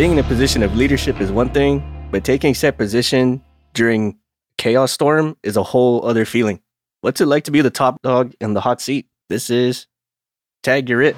[0.00, 3.38] being in a position of leadership is one thing, but taking set position
[3.74, 4.18] during
[4.56, 6.58] chaos storm is a whole other feeling.
[7.02, 9.08] What's it like to be the top dog in the hot seat?
[9.28, 9.86] This is
[10.62, 11.16] Tag You're It.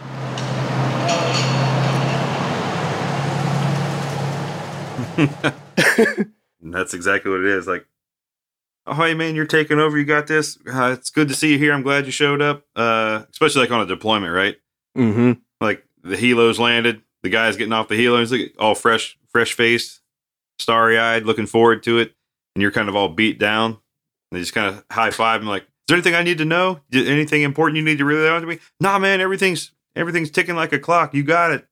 [6.61, 7.69] That's exactly what it is.
[7.69, 7.87] Like,
[8.89, 9.97] oh, hey man, you're taking over.
[9.97, 10.59] You got this.
[10.67, 11.73] Uh, it's good to see you here.
[11.73, 12.65] I'm glad you showed up.
[12.75, 14.57] Uh, especially like on a deployment, right?
[14.99, 15.35] Mm-hmm.
[15.61, 17.03] Like the helos landed.
[17.23, 18.21] The guy's getting off the helo.
[18.21, 20.01] He's like all fresh, fresh faced,
[20.59, 22.15] starry eyed, looking forward to it.
[22.55, 23.71] And you're kind of all beat down.
[23.71, 23.79] And
[24.33, 26.81] they just kind of high five and like, is there anything I need to know?
[26.93, 28.59] Anything important you need to relay on to me?
[28.81, 31.15] Nah, man, everything's everything's ticking like a clock.
[31.15, 31.67] You got it.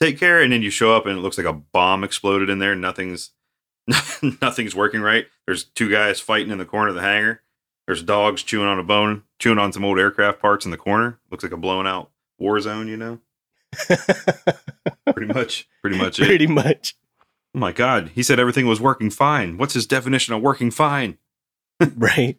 [0.00, 0.42] Take care.
[0.42, 2.74] And then you show up and it looks like a bomb exploded in there.
[2.74, 3.30] Nothing's
[4.40, 5.26] nothing's working right.
[5.46, 7.42] There's two guys fighting in the corner of the hangar.
[7.86, 11.18] There's dogs chewing on a bone, chewing on some old aircraft parts in the corner.
[11.30, 13.18] Looks like a blown out war zone, you know?
[15.14, 15.68] Pretty much.
[15.80, 16.26] Pretty much it.
[16.26, 16.94] Pretty much.
[17.54, 18.10] Oh my god.
[18.14, 19.58] He said everything was working fine.
[19.58, 21.18] What's his definition of working fine?
[21.96, 22.38] right.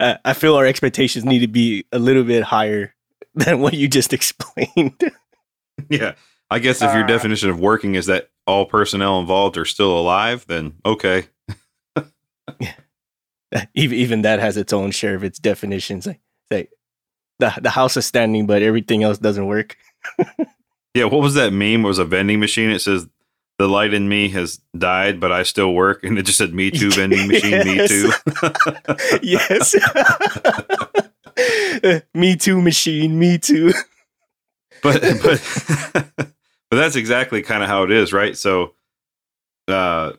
[0.00, 2.94] Uh, I feel our expectations need to be a little bit higher
[3.34, 5.00] than what you just explained.
[5.88, 6.14] Yeah.
[6.50, 7.06] I guess if your Uh.
[7.06, 11.24] definition of working is that all personnel involved are still alive, then okay.
[13.74, 16.06] even even that has its own share of its definitions.
[16.06, 16.20] Like,
[16.50, 16.70] like
[17.38, 19.76] the the house is standing, but everything else doesn't work.
[20.94, 21.84] Yeah, what was that meme?
[21.84, 22.70] It was a vending machine.
[22.70, 23.06] It says
[23.58, 26.70] the light in me has died, but I still work, and it just said "Me
[26.70, 27.64] too" vending machine.
[27.64, 28.12] Me too.
[29.22, 29.74] yes.
[32.14, 33.18] me too, machine.
[33.18, 33.72] Me too.
[34.82, 35.94] but but
[36.70, 38.36] but that's exactly kind of how it is, right?
[38.36, 38.74] So,
[39.68, 40.12] uh,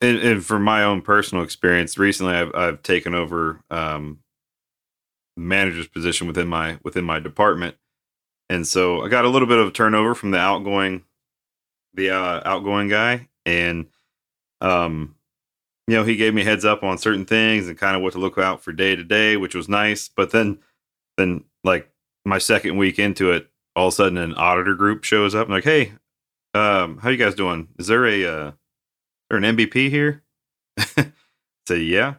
[0.00, 4.18] and, and from my own personal experience, recently I've I've taken over um
[5.36, 7.76] manager's position within my within my department,
[8.48, 11.04] and so I got a little bit of turnover from the outgoing
[11.94, 13.86] the uh, outgoing guy, and
[14.60, 15.14] um,
[15.86, 18.18] you know, he gave me heads up on certain things and kind of what to
[18.18, 20.08] look out for day to day, which was nice.
[20.08, 20.58] But then,
[21.16, 21.90] then like
[22.24, 25.54] my second week into it, all of a sudden an auditor group shows up and
[25.54, 25.92] like, hey,
[26.54, 27.68] um, how you guys doing?
[27.78, 28.52] Is there a uh,
[29.28, 30.22] there an MVP here?
[31.66, 32.14] Say, yeah,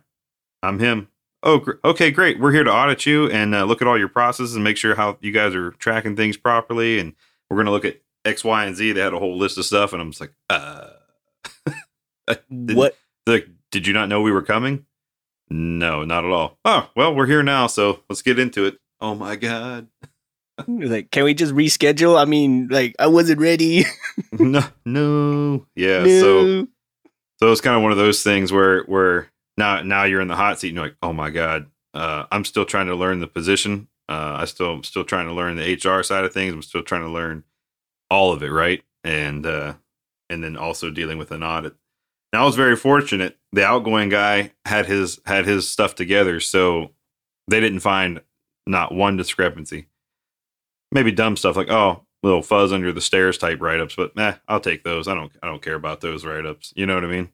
[0.62, 1.08] I'm him.
[1.46, 2.40] Oh, gr- okay, great.
[2.40, 4.96] We're here to audit you and uh, look at all your processes and make sure
[4.96, 6.98] how you guys are tracking things properly.
[7.00, 7.14] And
[7.50, 8.92] we're going to look at X, Y, and Z.
[8.94, 10.90] They had a whole list of stuff, and I'm just like, uh,
[12.66, 12.96] Did- what?
[13.28, 14.86] like, did you not know we were coming?
[15.50, 16.58] No, not at all.
[16.66, 18.80] Oh, well, we're here now, so let's get into it.
[19.00, 19.88] Oh my god.
[20.68, 22.18] Like, can we just reschedule?
[22.20, 23.84] I mean, like, I wasn't ready.
[24.32, 25.66] no, no.
[25.76, 26.20] Yeah, No.
[26.22, 26.68] so
[27.42, 30.36] so it's kind of one of those things where where now now you're in the
[30.36, 33.28] hot seat and you're like, "Oh my god, uh, I'm still trying to learn the
[33.28, 33.88] position.
[34.08, 36.54] Uh, I still still trying to learn the HR side of things.
[36.54, 37.44] I'm still trying to learn
[38.10, 38.84] all of it, right?
[39.04, 39.76] And uh
[40.30, 41.76] and then also dealing with an audit.
[42.34, 43.38] Now I was very fortunate.
[43.52, 46.92] The outgoing guy had his had his stuff together, so
[47.48, 48.22] they didn't find
[48.68, 49.88] not one discrepancy.
[50.92, 54.36] Maybe dumb stuff like, oh, little fuzz under the stairs type write ups, but eh,
[54.48, 55.08] I'll take those.
[55.08, 56.74] I don't I don't care about those write ups.
[56.76, 57.30] You know what I mean?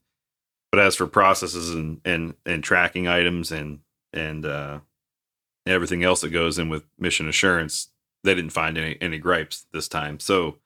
[0.71, 3.79] But as for processes and and and tracking items and
[4.13, 4.79] and uh
[5.65, 7.89] everything else that goes in with mission assurance,
[8.23, 10.19] they didn't find any any gripes this time.
[10.19, 10.57] So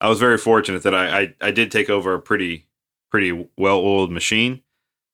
[0.00, 2.66] I was very fortunate that I I, I did take over a pretty
[3.10, 4.62] pretty well oiled machine,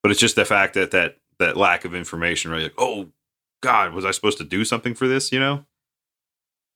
[0.03, 2.63] but it's just the fact that that that lack of information, right?
[2.63, 3.09] Like, oh
[3.61, 5.33] God, was I supposed to do something for this?
[5.33, 5.67] You know,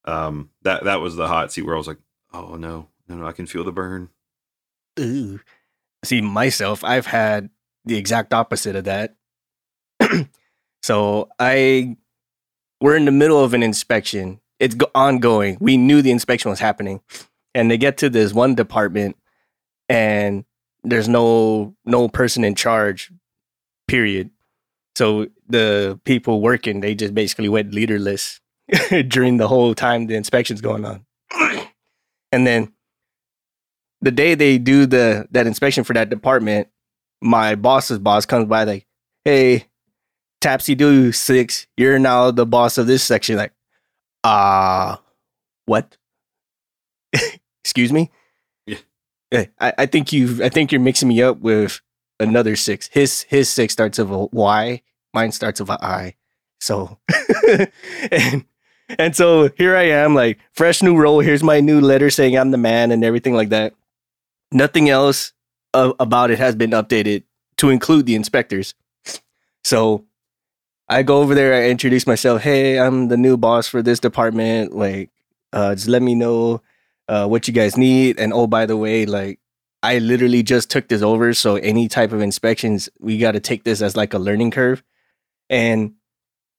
[0.04, 1.98] um, that that was the hot seat where I was like,
[2.32, 4.10] oh no, no, no, I can feel the burn.
[4.98, 5.40] Ooh.
[6.06, 7.50] See, myself, I've had
[7.84, 9.16] the exact opposite of that.
[10.84, 11.96] so I,
[12.80, 14.40] we're in the middle of an inspection.
[14.60, 15.58] It's go- ongoing.
[15.60, 17.00] We knew the inspection was happening,
[17.56, 19.16] and they get to this one department,
[19.88, 20.44] and
[20.84, 23.10] there's no no person in charge.
[23.88, 24.30] Period.
[24.94, 28.40] So the people working, they just basically went leaderless
[29.08, 31.04] during the whole time the inspection's going on,
[32.30, 32.72] and then
[34.00, 36.68] the day they do the that inspection for that department,
[37.20, 38.86] my boss's boss comes by like,
[39.24, 39.66] "Hey,
[40.40, 43.52] Tapsy Do Six, you're now the boss of this section." Like,
[44.24, 45.00] ah,
[45.64, 45.96] what?
[47.64, 48.10] Excuse me.
[48.66, 48.78] Yeah.
[49.32, 50.42] Eh, I, I think you.
[50.44, 51.80] I think you're mixing me up with
[52.20, 52.88] another six.
[52.88, 54.82] His his six starts with a Y.
[55.14, 56.14] Mine starts with a I.
[56.60, 56.98] So,
[58.10, 58.44] and
[58.98, 61.20] and so here I am, like fresh new role.
[61.20, 63.74] Here's my new letter saying I'm the man and everything like that.
[64.52, 65.32] Nothing else
[65.74, 67.24] uh, about it has been updated
[67.58, 68.74] to include the inspectors.
[69.64, 70.04] So
[70.88, 71.54] I go over there.
[71.54, 72.42] I introduce myself.
[72.42, 74.74] Hey, I'm the new boss for this department.
[74.74, 75.10] Like,
[75.52, 76.62] uh, just let me know
[77.08, 78.18] uh, what you guys need.
[78.18, 79.40] And oh, by the way, like
[79.82, 81.34] I literally just took this over.
[81.34, 84.82] So any type of inspections, we got to take this as like a learning curve.
[85.48, 85.94] And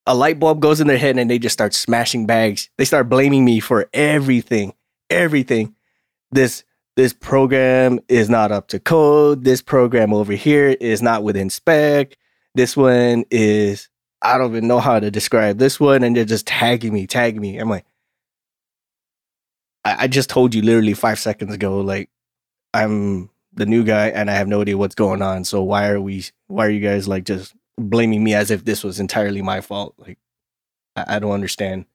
[0.05, 2.69] a light bulb goes in their head and they just start smashing bags.
[2.77, 4.73] They start blaming me for everything,
[5.09, 5.75] everything.
[6.31, 6.63] This
[6.97, 9.43] this program is not up to code.
[9.43, 12.17] This program over here is not within spec.
[12.55, 13.87] This one is
[14.23, 17.39] I don't even know how to describe this one, and they're just tagging me, tagging
[17.39, 17.59] me.
[17.59, 17.85] I'm like,
[19.85, 22.09] I, I just told you literally five seconds ago, like
[22.73, 25.43] I'm the new guy and I have no idea what's going on.
[25.43, 26.25] So why are we?
[26.47, 29.93] Why are you guys like just blaming me as if this was entirely my fault?
[29.99, 30.17] Like
[30.95, 31.85] I, I don't understand.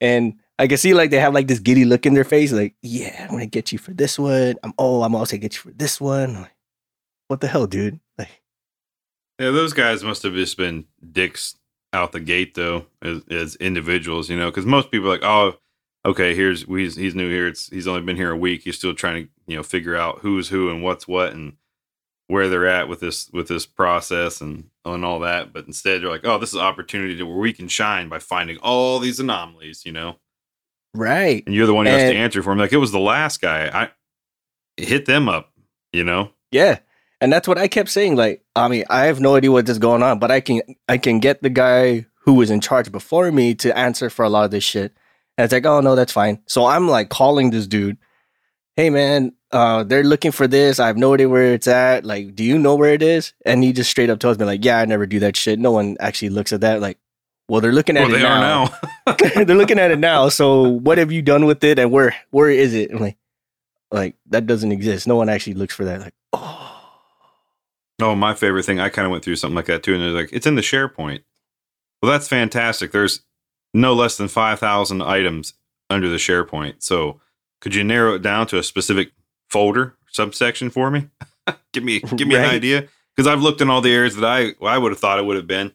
[0.00, 2.74] And I can see like they have like this giddy look in their face, like,
[2.82, 4.54] yeah, I'm gonna get you for this one.
[4.62, 6.34] I'm oh, I'm also gonna get you for this one.
[6.42, 6.54] Like,
[7.28, 8.00] what the hell, dude?
[8.18, 8.42] Like
[9.38, 11.56] Yeah, those guys must have just been dicks
[11.92, 15.56] out the gate though, as, as individuals, you know, because most people are like, oh,
[16.04, 17.48] okay, here's he's he's new here.
[17.48, 18.62] It's he's only been here a week.
[18.62, 21.54] He's still trying to you know figure out who's who and what's what and
[22.28, 25.52] where they're at with this with this process and and all that.
[25.52, 28.58] But instead, they're like, oh, this is opportunity to, where we can shine by finding
[28.58, 30.16] all these anomalies, you know.
[30.94, 31.42] Right.
[31.46, 32.58] And you're the one who has to answer for him.
[32.58, 33.70] Like it was the last guy.
[33.72, 33.90] I
[34.80, 35.52] hit them up,
[35.92, 36.30] you know.
[36.50, 36.78] Yeah.
[37.20, 38.16] And that's what I kept saying.
[38.16, 40.98] Like, I mean, I have no idea what is going on, but I can I
[40.98, 44.44] can get the guy who was in charge before me to answer for a lot
[44.44, 44.92] of this shit.
[45.36, 46.40] And it's like, oh no, that's fine.
[46.46, 47.98] So I'm like calling this dude,
[48.76, 50.80] hey man, uh, they're looking for this.
[50.80, 52.04] I have no idea where it's at.
[52.04, 53.32] Like, do you know where it is?
[53.46, 55.58] And he just straight up tells me, like, yeah, I never do that shit.
[55.58, 56.80] No one actually looks at that.
[56.80, 56.98] Like,
[57.48, 58.64] well, they're looking at Well, it they now.
[58.64, 58.70] are
[59.06, 59.44] now.
[59.44, 60.28] they're looking at it now.
[60.28, 62.90] So what have you done with it and where where is it?
[62.92, 63.16] I'm like,
[63.90, 65.06] like that doesn't exist.
[65.06, 66.00] No one actually looks for that.
[66.00, 66.60] Like, oh
[68.02, 68.80] Oh, my favorite thing.
[68.80, 70.62] I kind of went through something like that too, and they're like, it's in the
[70.62, 71.20] SharePoint.
[72.02, 72.90] Well, that's fantastic.
[72.90, 73.20] There's
[73.72, 75.54] no less than five thousand items
[75.88, 76.82] under the SharePoint.
[76.82, 77.20] So,
[77.60, 79.12] could you narrow it down to a specific
[79.48, 81.08] folder subsection for me?
[81.72, 84.54] give me give me an idea because I've looked in all the areas that I
[84.66, 85.72] I would have thought it would have been,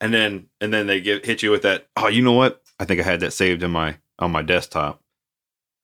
[0.00, 1.86] and then and then they get hit you with that.
[1.96, 2.62] Oh, you know what?
[2.78, 5.02] I think I had that saved in my on my desktop.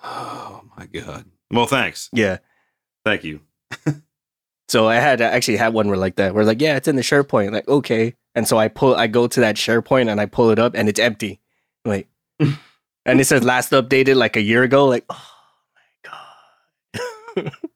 [0.02, 1.26] Oh my god.
[1.50, 2.10] Well, thanks.
[2.12, 2.38] yeah.
[3.04, 3.40] Thank you.
[4.68, 6.34] So I had I actually had one where like that.
[6.34, 7.52] Where like, yeah, it's in the SharePoint.
[7.52, 8.14] Like, okay.
[8.34, 10.88] And so I pull I go to that SharePoint and I pull it up and
[10.88, 11.40] it's empty.
[11.84, 12.08] Like
[12.40, 14.86] and it says last updated like a year ago.
[14.86, 15.22] Like, oh
[16.04, 16.10] my
[17.44, 17.52] God.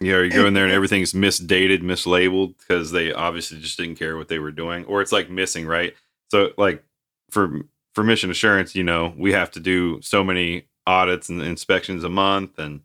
[0.00, 4.16] Yeah, you go in there and everything's misdated, mislabeled because they obviously just didn't care
[4.16, 5.94] what they were doing, or it's like missing, right?
[6.30, 6.84] So, like
[7.30, 7.60] for
[7.94, 12.08] for mission assurance, you know, we have to do so many audits and inspections a
[12.08, 12.80] month, and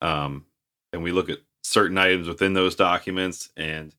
[0.00, 0.46] um,
[0.92, 3.94] and we look at certain items within those documents, and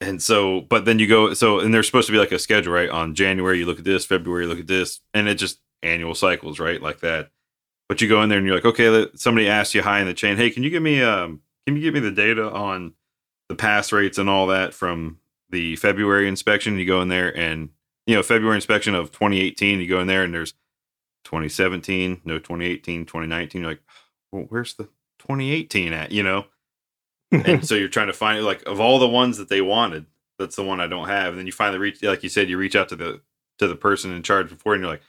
[0.00, 2.72] and so, but then you go, so and there's supposed to be like a schedule,
[2.72, 2.88] right?
[2.88, 6.14] On January, you look at this, February, you look at this, and it just annual
[6.14, 6.80] cycles, right?
[6.80, 7.30] Like that.
[7.90, 10.14] But you go in there and you're like, okay, somebody asked you high in the
[10.14, 12.92] chain, hey, can you give me um, can you give me the data on
[13.48, 16.78] the pass rates and all that from the February inspection?
[16.78, 17.70] You go in there and
[18.06, 20.52] you know February inspection of 2018, you go in there and there's
[21.24, 23.60] 2017, no 2018, 2019.
[23.60, 23.82] You're like,
[24.30, 24.84] well, where's the
[25.18, 26.12] 2018 at?
[26.12, 26.44] You know,
[27.32, 30.06] and so you're trying to find like of all the ones that they wanted,
[30.38, 31.30] that's the one I don't have.
[31.30, 33.20] And then you finally reach, like you said, you reach out to the
[33.58, 35.02] to the person in charge before, and you're like,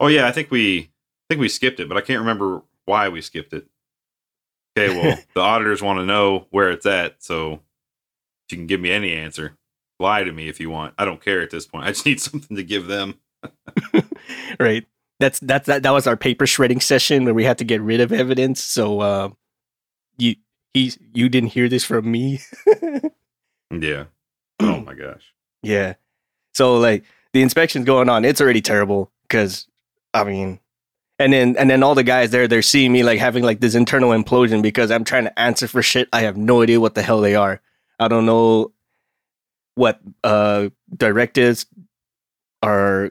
[0.00, 0.90] oh yeah, I think we
[1.28, 3.66] think we skipped it, but I can't remember why we skipped it.
[4.78, 8.80] Okay, well, the auditors want to know where it's at, so if you can give
[8.80, 9.56] me any answer,
[9.98, 10.94] lie to me if you want.
[10.98, 11.84] I don't care at this point.
[11.84, 13.14] I just need something to give them.
[14.60, 14.86] right.
[15.18, 18.00] That's that's that that was our paper shredding session where we had to get rid
[18.00, 18.62] of evidence.
[18.62, 19.28] So uh
[20.18, 20.36] you
[20.74, 22.40] he's you didn't hear this from me.
[23.70, 24.04] Yeah.
[24.58, 25.34] Oh my gosh.
[25.62, 25.94] Yeah.
[26.54, 27.04] So like
[27.34, 28.24] the inspection's going on.
[28.24, 29.66] It's already terrible because
[30.14, 30.60] I mean,
[31.18, 33.74] and then and then all the guys there, they're seeing me like having like this
[33.74, 36.08] internal implosion because I'm trying to answer for shit.
[36.12, 37.60] I have no idea what the hell they are.
[37.98, 38.72] I don't know
[39.74, 41.66] what uh directives
[42.62, 43.10] are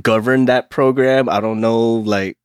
[0.00, 1.28] govern that program.
[1.28, 2.38] I don't know like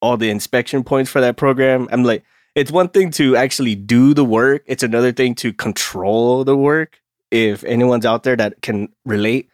[0.00, 1.88] all the inspection points for that program.
[1.92, 4.62] I'm like, it's one thing to actually do the work.
[4.66, 9.48] It's another thing to control the work if anyone's out there that can relate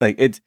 [0.00, 0.44] like it's it-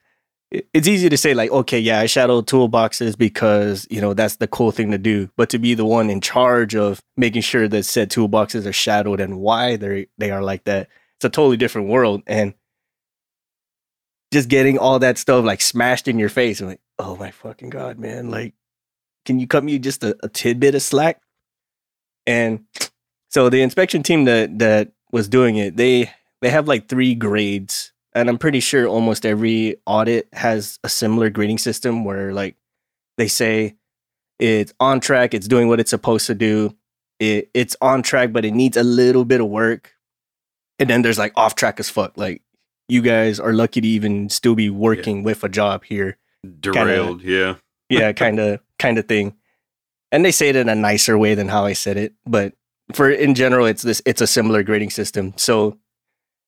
[0.72, 4.46] it's easy to say like okay yeah i shadow toolboxes because you know that's the
[4.46, 5.28] cool thing to do.
[5.36, 9.20] But to be the one in charge of making sure that said toolboxes are shadowed
[9.20, 12.22] and why they they are like that it's a totally different world.
[12.26, 12.54] And
[14.32, 17.70] just getting all that stuff like smashed in your face i'm like oh my fucking
[17.70, 18.30] god man.
[18.30, 18.54] Like
[19.24, 21.20] can you cut me just a, a tidbit of slack?
[22.26, 22.64] And
[23.30, 26.10] so the inspection team that that was doing it they
[26.42, 31.30] they have like three grades and i'm pretty sure almost every audit has a similar
[31.30, 32.56] grading system where like
[33.16, 33.76] they say
[34.38, 35.34] It's on track.
[35.34, 36.76] It's doing what it's supposed to do.
[37.20, 39.92] It, it's on track, but it needs a little bit of work.
[40.78, 42.16] And then there's like off track as fuck.
[42.16, 42.42] Like
[42.88, 45.24] you guys are lucky to even still be working yeah.
[45.24, 46.18] with a job here.
[46.60, 47.98] Derailed, kinda, yeah.
[48.00, 49.36] yeah, kind of kind of thing.
[50.10, 52.52] And they say it in a nicer way than how I said it, but
[52.92, 55.32] for in general it's this it's a similar grading system.
[55.36, 55.78] So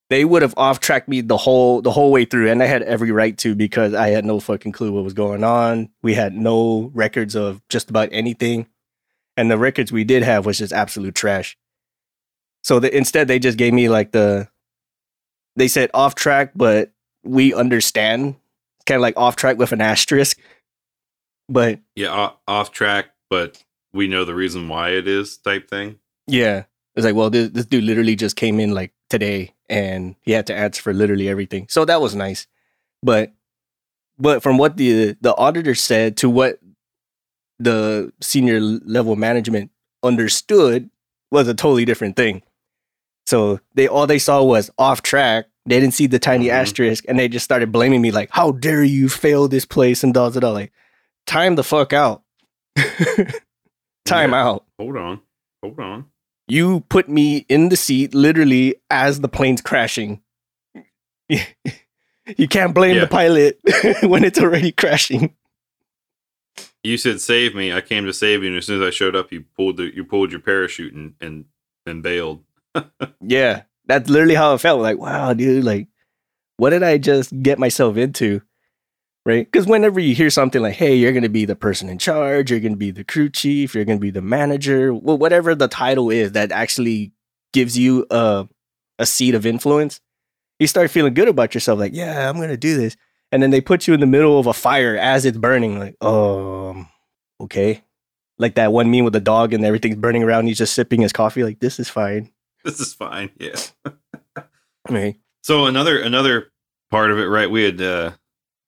[0.09, 2.83] they would have off tracked me the whole the whole way through and I had
[2.83, 5.89] every right to because I had no fucking clue what was going on.
[6.03, 8.67] We had no records of just about anything.
[9.37, 11.59] And the records we did have was just absolute trash.
[12.63, 14.49] So the, instead they just gave me like the
[15.57, 16.93] they said off track, but
[17.25, 18.37] we understand.
[18.87, 20.39] Kind of like off track with an asterisk.
[21.49, 25.99] But yeah, off track, but we know the reason why it is type thing.
[26.29, 26.65] Yeah.
[26.95, 30.47] It's like, well, this, this dude literally just came in like today and he had
[30.47, 31.67] to answer for literally everything.
[31.69, 32.47] So that was nice.
[33.03, 33.33] But
[34.19, 36.59] but from what the the auditor said to what
[37.59, 39.71] the senior level management
[40.03, 40.91] understood
[41.31, 42.43] was a totally different thing.
[43.27, 45.47] So they all they saw was off track.
[45.67, 46.57] They didn't see the tiny mm-hmm.
[46.57, 50.15] asterisk, and they just started blaming me like, "How dare you fail this place?" and
[50.15, 50.51] da da da.
[50.51, 50.73] Like,
[51.27, 52.23] time the fuck out.
[54.05, 54.45] time yeah.
[54.45, 54.65] out.
[54.79, 55.21] Hold on.
[55.63, 56.05] Hold on.
[56.49, 60.21] You put me in the seat literally as the plane's crashing.
[61.29, 63.01] you can't blame yeah.
[63.01, 63.59] the pilot
[64.03, 65.35] when it's already crashing.
[66.85, 67.73] You said save me.
[67.73, 69.95] I came to save you, and as soon as I showed up, you pulled the,
[69.95, 71.47] you pulled your parachute and and,
[71.85, 72.45] and bailed
[73.21, 74.81] yeah, that's literally how it felt.
[74.81, 75.89] Like, wow, dude, like,
[76.57, 78.43] what did I just get myself into?
[79.27, 79.45] Right?
[79.51, 82.49] Because whenever you hear something like, hey, you're going to be the person in charge,
[82.49, 85.53] you're going to be the crew chief, you're going to be the manager, well, whatever
[85.57, 87.11] the title is that actually
[87.53, 88.47] gives you a,
[89.01, 90.01] a seat of influence,
[90.61, 91.81] you start feeling good about yourself.
[91.81, 92.97] Like, yeah, I'm going to do this.
[93.33, 95.81] And then they put you in the middle of a fire as it's burning.
[95.81, 96.89] Like, um,
[97.41, 97.83] okay.
[98.39, 100.47] Like that one meme with the dog and everything's burning around.
[100.47, 101.43] He's just sipping his coffee.
[101.43, 102.31] Like, this is fine.
[102.65, 103.31] this is fine.
[103.41, 103.57] Yeah.
[104.89, 105.19] okay.
[105.43, 106.53] So another another
[106.93, 107.51] part of it, right?
[107.51, 108.13] We had uh,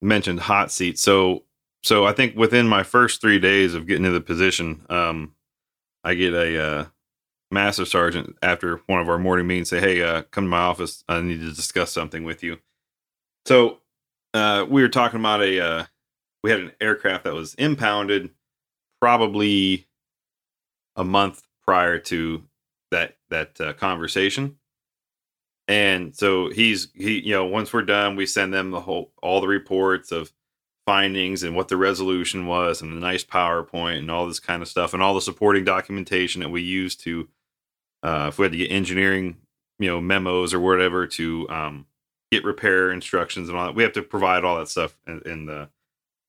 [0.01, 0.99] mentioned hot seat.
[0.99, 1.45] So
[1.83, 5.35] so I think within my first three days of getting to the position, um,
[6.05, 6.87] I get a uh,
[7.51, 11.05] master sergeant after one of our morning meetings say, "Hey, uh, come to my office.
[11.09, 12.59] I need to discuss something with you."
[13.47, 13.79] So
[14.35, 15.85] uh, we were talking about a uh,
[16.43, 18.31] we had an aircraft that was impounded
[19.01, 19.87] probably
[20.97, 22.43] a month prior to
[22.91, 24.57] that that uh, conversation.
[25.69, 29.41] And so he's he you know once we're done, we send them the whole all
[29.41, 30.33] the reports of
[30.87, 34.69] findings and what the resolution was and the nice PowerPoint and all this kind of
[34.69, 37.29] stuff and all the supporting documentation that we use to
[38.03, 39.37] uh, if we had to get engineering
[39.79, 41.87] you know memos or whatever to um,
[42.33, 45.47] get repair instructions and all that we have to provide all that stuff in, in
[45.47, 45.69] the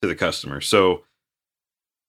[0.01, 0.62] to the customer.
[0.62, 1.03] So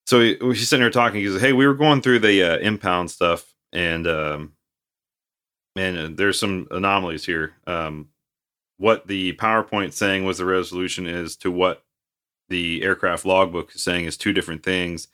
[0.06, 2.58] so he, he's sitting there talking he says hey we were going through the uh,
[2.58, 4.52] impound stuff and um,
[5.76, 7.54] and uh, there's some anomalies here.
[7.66, 8.08] Um,
[8.78, 11.84] what the PowerPoint saying was the resolution is to what
[12.48, 15.08] the aircraft logbook is saying is two different things,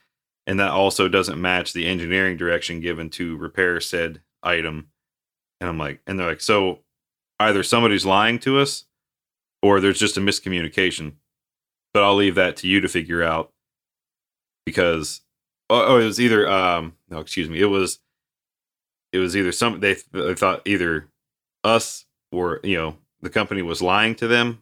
[0.46, 4.88] and that also doesn't match the engineering direction given to repair said item.
[5.60, 6.80] And I'm like, and they're like, so
[7.40, 8.84] either somebody's lying to us,
[9.62, 11.14] or there's just a miscommunication.
[11.92, 13.52] But I'll leave that to you to figure out
[14.66, 15.22] because
[15.70, 18.00] oh, oh it was either um no excuse me it was
[19.12, 21.08] it was either some they, they thought either
[21.64, 24.60] us or you know the company was lying to them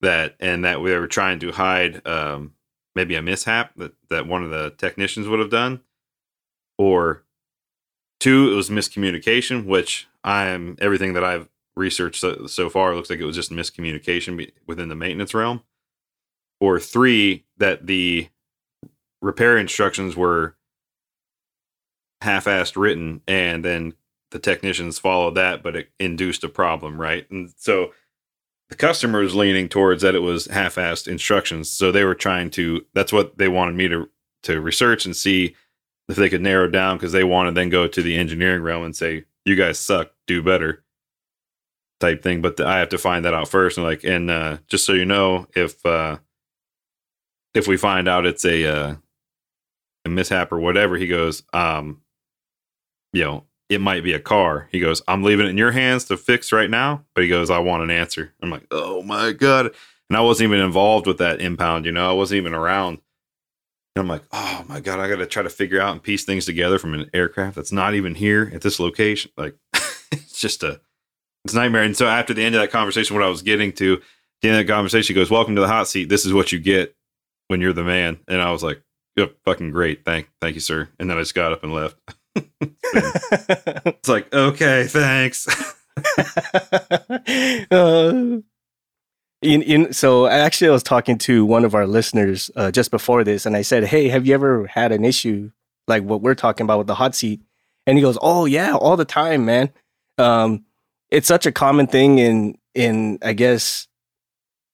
[0.00, 2.54] that and that we were trying to hide um,
[2.94, 5.80] maybe a mishap that that one of the technicians would have done
[6.78, 7.22] or
[8.20, 13.08] two it was miscommunication which i am everything that i've researched so, so far looks
[13.08, 15.62] like it was just miscommunication within the maintenance realm
[16.60, 18.28] or three that the
[19.22, 20.54] repair instructions were
[22.22, 23.94] half-assed written and then
[24.30, 27.30] the technicians followed that but it induced a problem right?
[27.30, 27.92] And so
[28.72, 31.70] the customer was leaning towards that it was half-assed instructions.
[31.70, 34.08] So they were trying to that's what they wanted me to
[34.44, 35.54] to research and see
[36.08, 38.84] if they could narrow down because they want to then go to the engineering realm
[38.84, 40.82] and say you guys suck do better
[42.00, 42.40] type thing.
[42.40, 44.92] But the, i have to find that out first and like and uh, just so
[44.92, 46.18] you know if uh
[47.54, 48.94] if we find out it's a uh
[50.04, 52.01] a mishap or whatever he goes um
[53.12, 54.68] you know, it might be a car.
[54.70, 57.04] He goes, I'm leaving it in your hands to fix right now.
[57.14, 58.32] But he goes, I want an answer.
[58.42, 59.74] I'm like, oh my God.
[60.10, 62.98] And I wasn't even involved with that impound, you know, I wasn't even around.
[63.94, 66.24] And I'm like, oh my God, I got to try to figure out and piece
[66.24, 69.30] things together from an aircraft that's not even here at this location.
[69.36, 69.56] Like,
[70.12, 70.80] it's just a,
[71.44, 71.82] it's a nightmare.
[71.82, 74.00] And so after the end of that conversation, what I was getting to,
[74.40, 76.08] the end of the conversation, goes, Welcome to the hot seat.
[76.08, 76.94] This is what you get
[77.48, 78.18] when you're the man.
[78.28, 78.82] And I was like,
[79.16, 80.04] yeah, fucking great.
[80.04, 80.88] Thank, thank you, sir.
[80.98, 81.96] And then I just got up and left.
[82.34, 85.46] it's like, okay, thanks.
[87.70, 88.38] uh,
[89.42, 93.24] in, in, so actually, I was talking to one of our listeners uh, just before
[93.24, 95.50] this, and I said, "Hey, have you ever had an issue
[95.88, 97.42] like what we're talking about with the hot seat?"
[97.86, 99.70] And he goes, "Oh yeah, all the time, man.
[100.16, 100.64] Um,
[101.10, 103.88] it's such a common thing in in I guess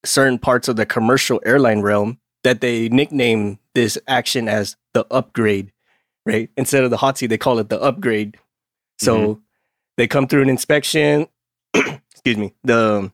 [0.05, 5.71] certain parts of the commercial airline realm that they nickname this action as the upgrade,
[6.29, 6.49] right?
[6.57, 8.37] Instead of the hot seat, they call it the upgrade.
[8.99, 9.41] So mm-hmm.
[9.97, 11.27] they come through an inspection.
[11.73, 12.53] excuse me.
[12.63, 13.11] The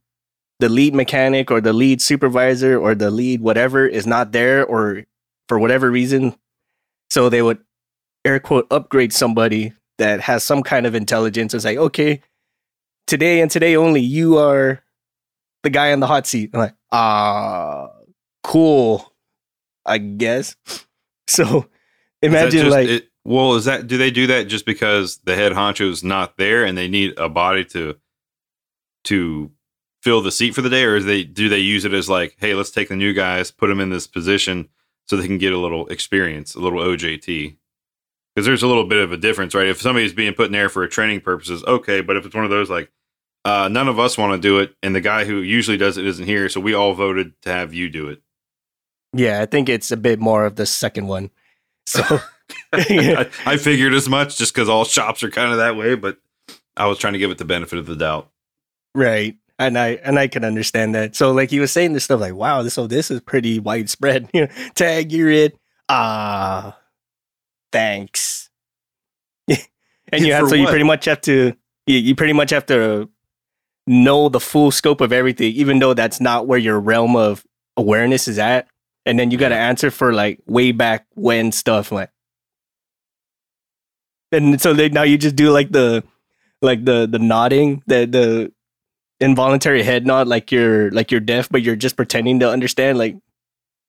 [0.59, 5.03] the lead mechanic or the lead supervisor or the lead whatever is not there or
[5.49, 6.35] for whatever reason.
[7.09, 7.59] So they would
[8.23, 11.53] air quote upgrade somebody that has some kind of intelligence.
[11.53, 12.21] It's like, okay,
[13.07, 14.81] today and today only, you are
[15.63, 16.51] the guy on the hot seat.
[16.53, 17.89] I'm like, ah,
[18.43, 19.13] cool,
[19.85, 20.55] I guess.
[21.27, 21.65] So
[22.21, 25.51] imagine just, like, it, well, is that do they do that just because the head
[25.51, 27.95] honcho is not there and they need a body to
[29.05, 29.51] to
[30.01, 32.53] fill the seat for the day, or they do they use it as like, hey,
[32.53, 34.69] let's take the new guys, put them in this position
[35.07, 37.57] so they can get a little experience, a little OJT?
[38.35, 39.67] Because there's a little bit of a difference, right?
[39.67, 42.51] If somebody's being put in there for training purposes, okay, but if it's one of
[42.51, 42.91] those like,
[43.45, 46.05] uh, none of us want to do it, and the guy who usually does it
[46.05, 48.21] isn't here, so we all voted to have you do it.
[49.13, 51.31] Yeah, I think it's a bit more of the second one.
[51.85, 52.03] So
[52.73, 56.17] I, I figured as much, just because all shops are kind of that way, but
[56.77, 58.29] I was trying to give it the benefit of the doubt.
[58.93, 61.15] Right and I and I can understand that.
[61.15, 64.29] So like he was saying this stuff like, wow, this so this is pretty widespread.
[64.33, 65.57] You know, tag you're it.
[65.87, 66.77] Ah,
[67.71, 68.49] thanks.
[69.47, 70.59] and you have so what?
[70.59, 71.53] you pretty much have to
[71.87, 73.09] you, you pretty much have to
[73.87, 77.45] know the full scope of everything, even though that's not where your realm of
[77.77, 78.67] awareness is at.
[79.05, 82.09] And then you got to answer for like way back when stuff went.
[84.31, 86.03] And so they, now you just do like the
[86.61, 88.51] like the the nodding the the
[89.19, 93.15] involuntary head nod like you're like you're deaf but you're just pretending to understand like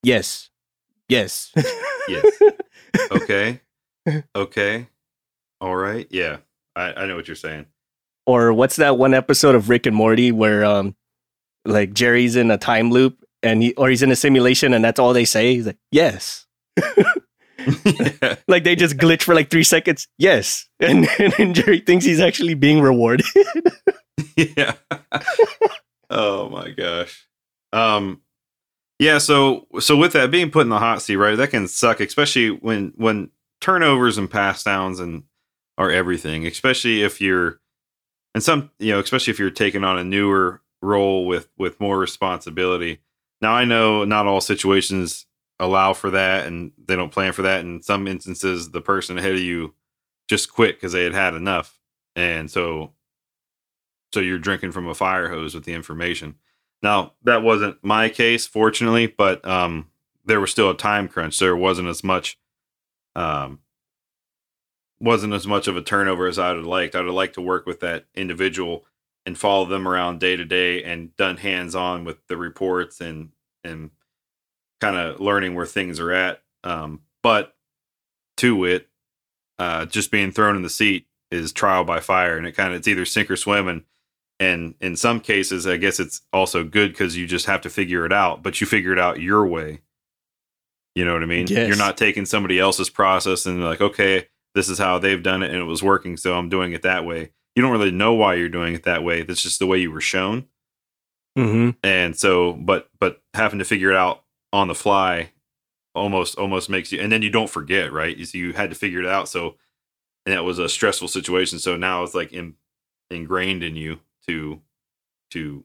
[0.03, 0.51] yes
[1.09, 1.53] yes.
[2.09, 2.41] Yes.
[3.11, 3.61] Okay.
[4.35, 4.87] Okay.
[5.61, 6.07] All right.
[6.11, 6.39] Yeah.
[6.75, 7.67] I, I know what you're saying.
[8.27, 10.95] Or what's that one episode of rick and morty where um
[11.65, 14.99] like jerry's in a time loop and he or he's in a simulation and that's
[14.99, 18.37] all they say he's like yes yeah.
[18.49, 22.55] like they just glitch for like three seconds yes and, and jerry thinks he's actually
[22.55, 23.25] being rewarded
[24.37, 24.75] yeah.
[26.11, 27.27] oh my gosh.
[27.73, 28.23] Um
[28.99, 31.37] yeah, so so with that being put in the hot seat, right?
[31.37, 33.31] That can suck, especially when when
[33.61, 35.25] turnovers and pass downs and
[35.77, 37.61] are everything, especially if you're
[38.35, 41.99] and some, you know, especially if you're taking on a newer role with with more
[41.99, 43.01] responsibility.
[43.41, 45.27] Now I know not all situations
[45.59, 47.61] allow for that and they don't plan for that.
[47.61, 49.75] In some instances, the person ahead of you
[50.29, 51.79] just quit because they had had enough,
[52.15, 52.93] and so
[54.13, 56.37] so you're drinking from a fire hose with the information.
[56.83, 59.89] Now that wasn't my case, fortunately, but um,
[60.25, 61.39] there was still a time crunch.
[61.39, 62.39] There wasn't as much,
[63.15, 63.61] um,
[65.01, 66.95] wasn't as much of a turnover as I'd have liked.
[66.95, 68.85] I'd have liked to work with that individual
[69.27, 73.31] and follow them around day to day and done hands on with the reports and
[73.65, 73.91] and
[74.81, 76.43] kind of learning where things are at.
[76.63, 77.55] Um, but
[78.39, 78.89] to it,
[79.59, 82.79] uh, just being thrown in the seat is trial by fire, and it kind of
[82.79, 83.69] it's either sink or swim.
[83.69, 83.83] And
[84.39, 88.05] and in some cases i guess it's also good because you just have to figure
[88.05, 89.81] it out but you figure it out your way
[90.95, 91.69] you know what i mean yes.
[91.69, 95.51] you're not taking somebody else's process and like okay this is how they've done it
[95.51, 98.35] and it was working so i'm doing it that way you don't really know why
[98.35, 100.47] you're doing it that way that's just the way you were shown
[101.37, 101.71] mm-hmm.
[101.83, 105.31] and so but but having to figure it out on the fly
[105.95, 109.01] almost almost makes you and then you don't forget right so you had to figure
[109.01, 109.57] it out so
[110.25, 112.55] and that was a stressful situation so now it's like in,
[113.11, 114.61] ingrained in you to
[115.31, 115.65] to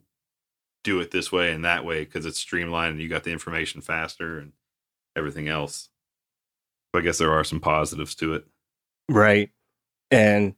[0.84, 3.82] do it this way and that way because it's streamlined and you got the information
[3.82, 4.54] faster and
[5.16, 5.90] everything else.
[6.94, 8.46] So I guess there are some positives to it.
[9.10, 9.52] Right.
[10.10, 10.56] And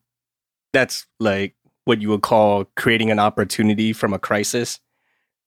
[0.74, 1.56] that's like
[1.86, 4.80] what you would call creating an opportunity from a crisis.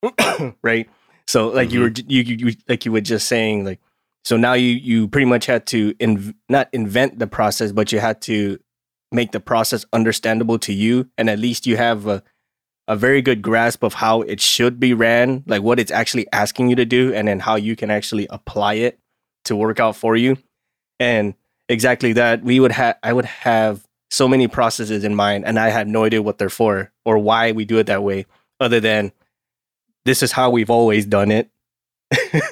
[0.63, 0.89] right?
[1.27, 1.75] So like mm-hmm.
[1.75, 3.81] you were you, you like you were just saying like
[4.25, 7.99] so now you you pretty much had to inv- not invent the process but you
[7.99, 8.59] had to
[9.11, 12.23] make the process understandable to you and at least you have a
[12.89, 16.69] a very good grasp of how it should be ran, like what it's actually asking
[16.69, 18.99] you to do, and then how you can actually apply it
[19.45, 20.37] to work out for you.
[21.01, 21.35] And
[21.69, 25.69] exactly that, we would have, I would have so many processes in mind, and I
[25.69, 28.27] had no idea what they're for or why we do it that way,
[28.61, 29.13] other than
[30.05, 31.51] this is how we've always done it.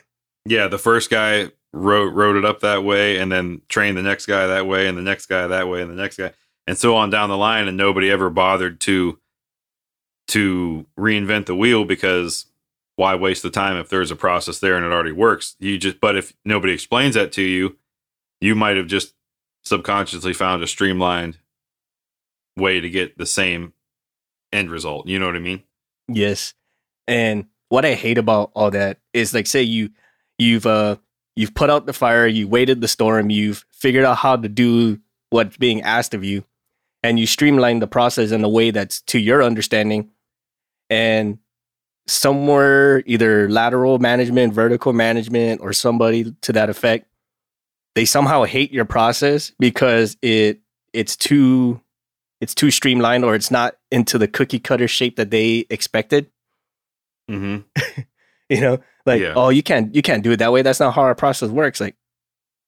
[0.44, 4.26] yeah, the first guy wrote wrote it up that way and then trained the next
[4.26, 6.30] guy that way and the next guy that way and the next guy
[6.68, 9.18] and so on down the line and nobody ever bothered to
[10.28, 12.46] to reinvent the wheel because
[12.94, 16.00] why waste the time if there's a process there and it already works you just
[16.00, 17.76] but if nobody explains that to you
[18.40, 19.14] you might have just
[19.64, 21.38] subconsciously found a streamlined
[22.56, 23.72] way to get the same
[24.52, 25.62] end result you know what i mean
[26.08, 26.54] Yes.
[27.06, 29.90] And what I hate about all that is like say you
[30.38, 30.96] you've uh
[31.36, 35.00] you've put out the fire, you waited the storm, you've figured out how to do
[35.30, 36.44] what's being asked of you,
[37.02, 40.10] and you streamline the process in a way that's to your understanding.
[40.90, 41.38] And
[42.06, 47.08] somewhere either lateral management, vertical management, or somebody to that effect,
[47.94, 50.60] they somehow hate your process because it
[50.92, 51.80] it's too
[52.44, 56.30] it's too streamlined or it's not into the cookie cutter shape that they expected.
[57.30, 57.62] mm-hmm.
[58.50, 59.32] You know, like Yeah.
[59.34, 60.60] oh, you can't you can't do it that way.
[60.60, 61.80] That's not how our process works.
[61.80, 61.96] Like,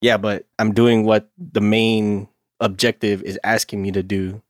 [0.00, 2.28] yeah, but I'm doing what the main
[2.60, 4.40] objective is asking me to do,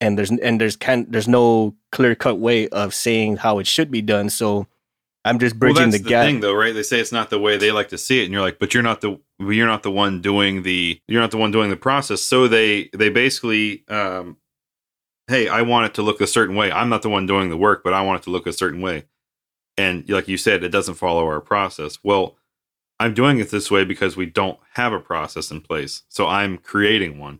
[0.00, 3.90] and there's and there's can there's no clear cut way of saying how it should
[3.90, 4.30] be done.
[4.30, 4.68] So
[5.24, 6.26] I'm just bridging well, the that's gap.
[6.26, 8.32] thing though right they say it's not the way they like to see it and
[8.32, 11.36] you're like but you're not the you're not the one doing the you're not the
[11.36, 14.36] one doing the process so they they basically um
[15.30, 17.56] hey i want it to look a certain way i'm not the one doing the
[17.56, 19.04] work but i want it to look a certain way
[19.78, 22.36] and like you said it doesn't follow our process well
[22.98, 26.58] i'm doing it this way because we don't have a process in place so i'm
[26.58, 27.38] creating one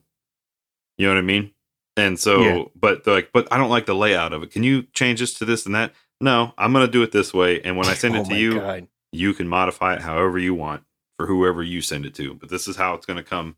[0.96, 1.50] you know what i mean
[1.96, 2.64] and so Yeah.
[2.74, 5.34] but they're like but i don't like the layout of it can you change this
[5.34, 7.94] to this and that no i'm going to do it this way and when i
[7.94, 8.88] send Oh it to you God.
[9.12, 10.84] you can modify it however you want
[11.18, 12.32] for whoever you send it to.
[12.32, 13.56] But this is how it's going to come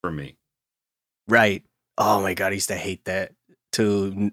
[0.00, 0.38] from me.
[1.28, 1.62] Right.
[1.98, 3.32] Oh my god, I used to hate that
[3.72, 4.30] to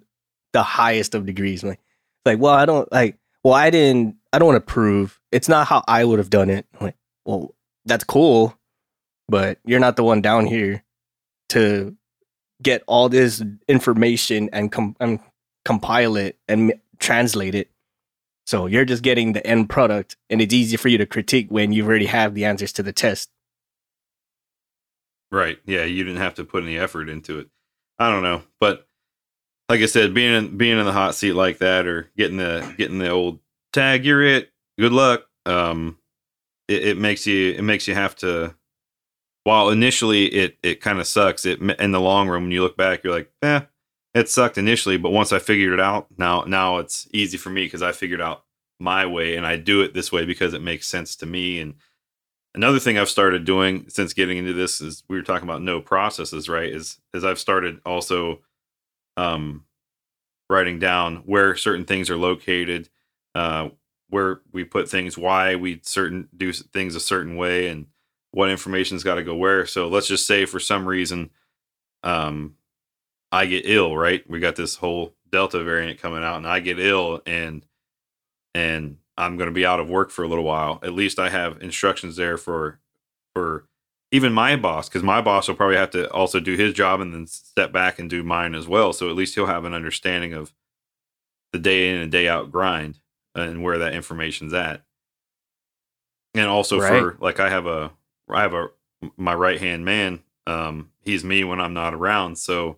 [0.53, 1.63] the highest of degrees.
[1.63, 1.79] Like,
[2.25, 3.17] like, well, I don't like.
[3.43, 4.15] Well, I didn't.
[4.33, 5.19] I don't want to prove.
[5.31, 6.65] It's not how I would have done it.
[6.73, 8.57] I'm like, well, that's cool,
[9.27, 10.83] but you're not the one down here
[11.49, 11.95] to
[12.61, 15.19] get all this information and com- and
[15.65, 17.69] compile it and m- translate it.
[18.45, 21.71] So you're just getting the end product, and it's easy for you to critique when
[21.71, 23.29] you already have the answers to the test.
[25.31, 25.59] Right.
[25.65, 25.83] Yeah.
[25.83, 27.47] You didn't have to put any effort into it.
[27.99, 28.41] I don't know.
[28.59, 28.87] But
[29.69, 32.73] like I said, being in, being in the hot seat like that or getting the
[32.77, 33.39] getting the old
[33.71, 34.51] tag, you're it.
[34.79, 35.27] Good luck.
[35.45, 35.97] Um,
[36.67, 38.55] it, it makes you it makes you have to.
[39.43, 42.75] While initially it it kind of sucks, it in the long run when you look
[42.75, 43.61] back, you're like, eh,
[44.13, 47.65] it sucked initially, but once I figured it out, now now it's easy for me
[47.65, 48.43] because I figured out
[48.79, 51.59] my way and I do it this way because it makes sense to me.
[51.59, 51.75] And
[52.55, 55.79] another thing I've started doing since getting into this is we were talking about no
[55.79, 56.71] processes, right?
[56.71, 58.41] Is is I've started also
[59.19, 59.65] um
[60.49, 62.89] writing down where certain things are located,
[63.35, 63.69] uh
[64.09, 67.87] where we put things, why we certain do things a certain way and
[68.31, 69.65] what information's got to go where.
[69.65, 71.31] So let's just say for some reason
[72.03, 72.55] um
[73.31, 74.27] I get ill, right?
[74.29, 77.65] We got this whole Delta variant coming out, and I get ill, and
[78.55, 80.79] and I'm going to be out of work for a little while.
[80.83, 82.79] At least I have instructions there for
[83.35, 83.65] for
[84.11, 87.13] even my boss, because my boss will probably have to also do his job and
[87.13, 88.91] then step back and do mine as well.
[88.93, 90.53] So at least he'll have an understanding of
[91.53, 92.99] the day in and day out grind
[93.35, 94.83] and where that information's at.
[96.33, 97.91] And also for like I have a
[98.29, 98.67] I have a
[99.17, 100.21] my right hand man.
[100.47, 102.77] Um, he's me when I'm not around, so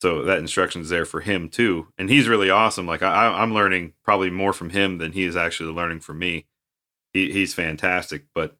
[0.00, 3.92] so that instruction's there for him too and he's really awesome like I- i'm learning
[4.02, 6.46] probably more from him than he is actually learning from me
[7.12, 8.56] he, he's fantastic but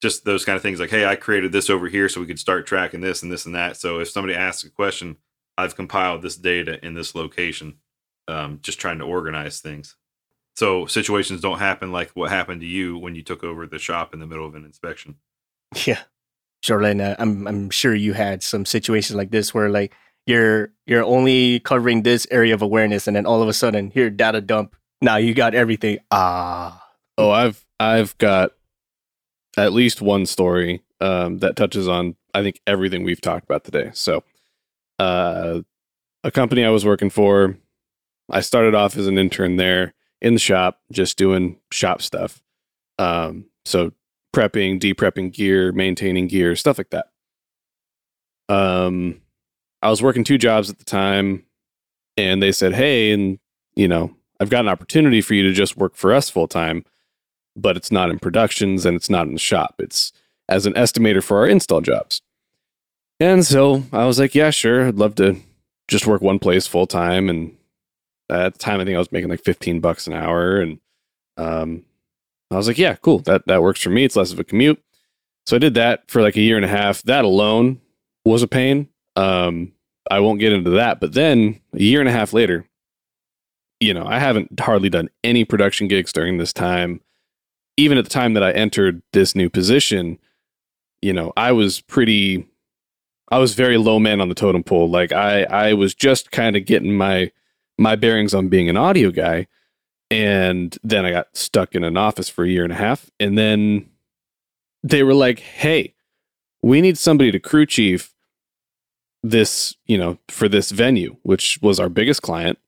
[0.00, 2.38] just those kind of things like hey i created this over here so we could
[2.38, 3.76] start tracking this and this and that.
[3.76, 5.16] So if somebody asks a question
[5.58, 7.76] i've compiled this data in this location
[8.28, 9.96] um, just trying to organize things.
[10.56, 14.14] So situations don't happen like what happened to you when you took over the shop
[14.14, 15.16] in the middle of an inspection.
[15.84, 16.00] Yeah,
[16.64, 19.94] Charlene, uh, I'm I'm sure you had some situations like this where like
[20.26, 24.10] you're you're only covering this area of awareness, and then all of a sudden, here
[24.10, 24.76] data dump.
[25.00, 25.98] Now you got everything.
[26.10, 26.80] Ah,
[27.16, 28.52] Oh, I've I've got
[29.60, 33.90] at least one story um, that touches on I think everything we've talked about today.
[33.92, 34.22] So,
[34.98, 35.60] uh,
[36.22, 37.56] a company I was working for,
[38.30, 42.42] I started off as an intern there in the shop, just doing shop stuff.
[42.98, 43.92] Um, so
[44.34, 47.06] prepping, de-prepping gear, maintaining gear, stuff like that.
[48.48, 49.22] Um,
[49.82, 51.44] I was working two jobs at the time,
[52.16, 53.38] and they said, "Hey, and
[53.74, 56.84] you know, I've got an opportunity for you to just work for us full time."
[57.56, 59.76] But it's not in productions and it's not in the shop.
[59.78, 60.12] It's
[60.48, 62.22] as an estimator for our install jobs.
[63.20, 64.86] And so I was like, yeah, sure.
[64.86, 65.36] I'd love to
[65.88, 67.28] just work one place full time.
[67.28, 67.56] And
[68.30, 70.60] at the time, I think I was making like 15 bucks an hour.
[70.60, 70.80] And
[71.36, 71.84] um,
[72.50, 73.18] I was like, yeah, cool.
[73.20, 74.04] That, that works for me.
[74.04, 74.82] It's less of a commute.
[75.46, 77.02] So I did that for like a year and a half.
[77.02, 77.80] That alone
[78.24, 78.88] was a pain.
[79.16, 79.72] Um,
[80.10, 81.00] I won't get into that.
[81.00, 82.66] But then a year and a half later,
[83.80, 87.00] you know, I haven't hardly done any production gigs during this time.
[87.80, 90.18] Even at the time that I entered this new position,
[91.00, 92.46] you know, I was pretty
[93.30, 94.90] I was very low man on the totem pole.
[94.90, 97.32] Like I I was just kind of getting my
[97.78, 99.46] my bearings on being an audio guy.
[100.10, 103.10] And then I got stuck in an office for a year and a half.
[103.18, 103.88] And then
[104.82, 105.94] they were like, hey,
[106.62, 108.12] we need somebody to crew chief
[109.22, 112.58] this, you know, for this venue, which was our biggest client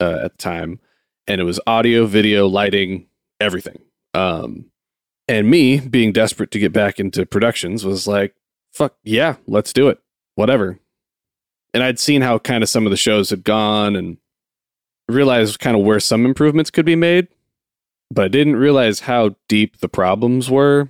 [0.00, 0.80] uh, at the time.
[1.26, 3.06] And it was audio, video, lighting,
[3.40, 3.78] everything.
[4.14, 4.66] Um,
[5.28, 8.34] and me being desperate to get back into productions was like,
[8.72, 9.98] fuck yeah, let's do it.
[10.34, 10.78] Whatever.
[11.72, 14.16] And I'd seen how kind of some of the shows had gone and
[15.08, 17.28] realized kind of where some improvements could be made,
[18.10, 20.88] but I didn't realize how deep the problems were.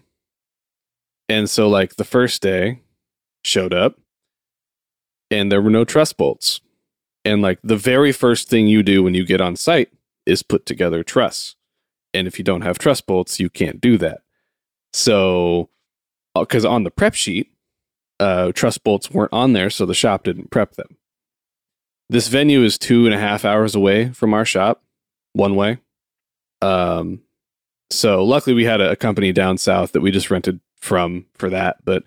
[1.28, 2.80] And so, like, the first day
[3.44, 4.00] showed up
[5.30, 6.60] and there were no truss bolts.
[7.24, 9.92] And, like, the very first thing you do when you get on site
[10.26, 11.56] is put together truss.
[12.12, 14.22] And if you don't have truss bolts, you can't do that.
[14.92, 15.70] So,
[16.34, 17.52] because uh, on the prep sheet,
[18.18, 20.96] uh, truss bolts weren't on there, so the shop didn't prep them.
[22.08, 24.82] This venue is two and a half hours away from our shop,
[25.32, 25.78] one way.
[26.60, 27.22] Um,
[27.90, 31.48] so luckily we had a, a company down south that we just rented from for
[31.50, 32.02] that, but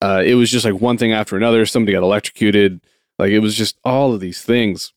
[0.00, 1.66] uh, it was just like one thing after another.
[1.66, 2.80] Somebody got electrocuted.
[3.18, 4.92] Like it was just all of these things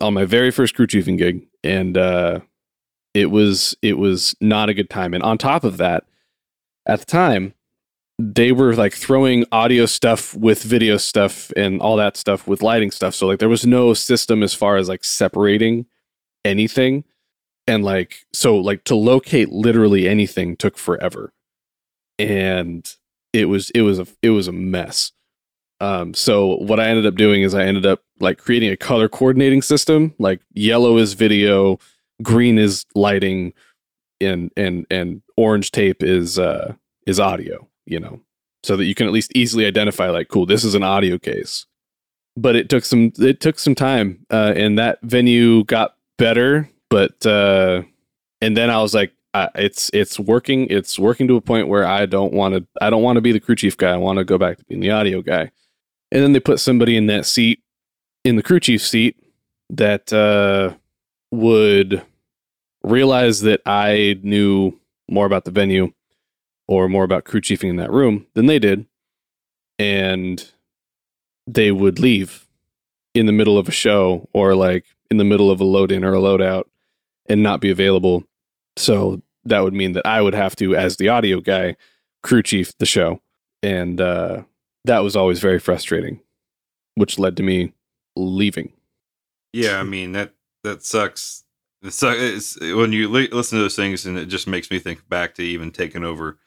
[0.00, 2.40] on my very first crew chiefing gig, and uh,
[3.14, 5.14] it was it was not a good time.
[5.14, 6.04] And on top of that,
[6.86, 7.54] at the time,
[8.18, 12.90] they were like throwing audio stuff with video stuff and all that stuff with lighting
[12.90, 13.14] stuff.
[13.14, 15.86] So like there was no system as far as like separating
[16.44, 17.04] anything.
[17.66, 21.32] And like so like to locate literally anything took forever.
[22.18, 22.92] And
[23.32, 25.12] it was it was a it was a mess.
[25.80, 29.08] Um so what I ended up doing is I ended up like creating a color
[29.08, 30.14] coordinating system.
[30.18, 31.78] Like yellow is video,
[32.22, 33.52] green is lighting,
[34.20, 36.74] and and and orange tape is uh
[37.06, 38.20] is audio you know,
[38.62, 41.66] so that you can at least easily identify like, cool, this is an audio case.
[42.36, 46.68] But it took some it took some time, uh, and that venue got better.
[46.90, 47.82] But uh,
[48.40, 49.12] and then I was like,
[49.54, 50.66] it's it's working.
[50.68, 52.66] It's working to a point where I don't want to.
[52.80, 53.92] I don't want to be the crew chief guy.
[53.92, 55.52] I want to go back to being the audio guy.
[56.10, 57.62] And then they put somebody in that seat,
[58.24, 59.16] in the crew chief seat,
[59.70, 60.74] that uh,
[61.34, 62.02] would
[62.82, 65.92] realize that I knew more about the venue
[66.66, 68.86] or more about crew chiefing in that room than they did.
[69.78, 70.50] And
[71.46, 72.46] they would leave
[73.14, 76.04] in the middle of a show or like in the middle of a load in
[76.04, 76.70] or a load out
[77.26, 78.24] and not be available.
[78.76, 81.76] So that would mean that I would have to, as the audio guy,
[82.22, 83.20] crew chief the show.
[83.62, 84.42] And uh,
[84.84, 86.20] that was always very frustrating,
[86.94, 87.72] which led to me
[88.16, 88.72] leaving.
[89.52, 90.32] Yeah, I mean that
[90.64, 91.44] that sucks.
[91.82, 95.08] It sucks when you li- listen to those things, and it just makes me think
[95.08, 96.38] back to even taking over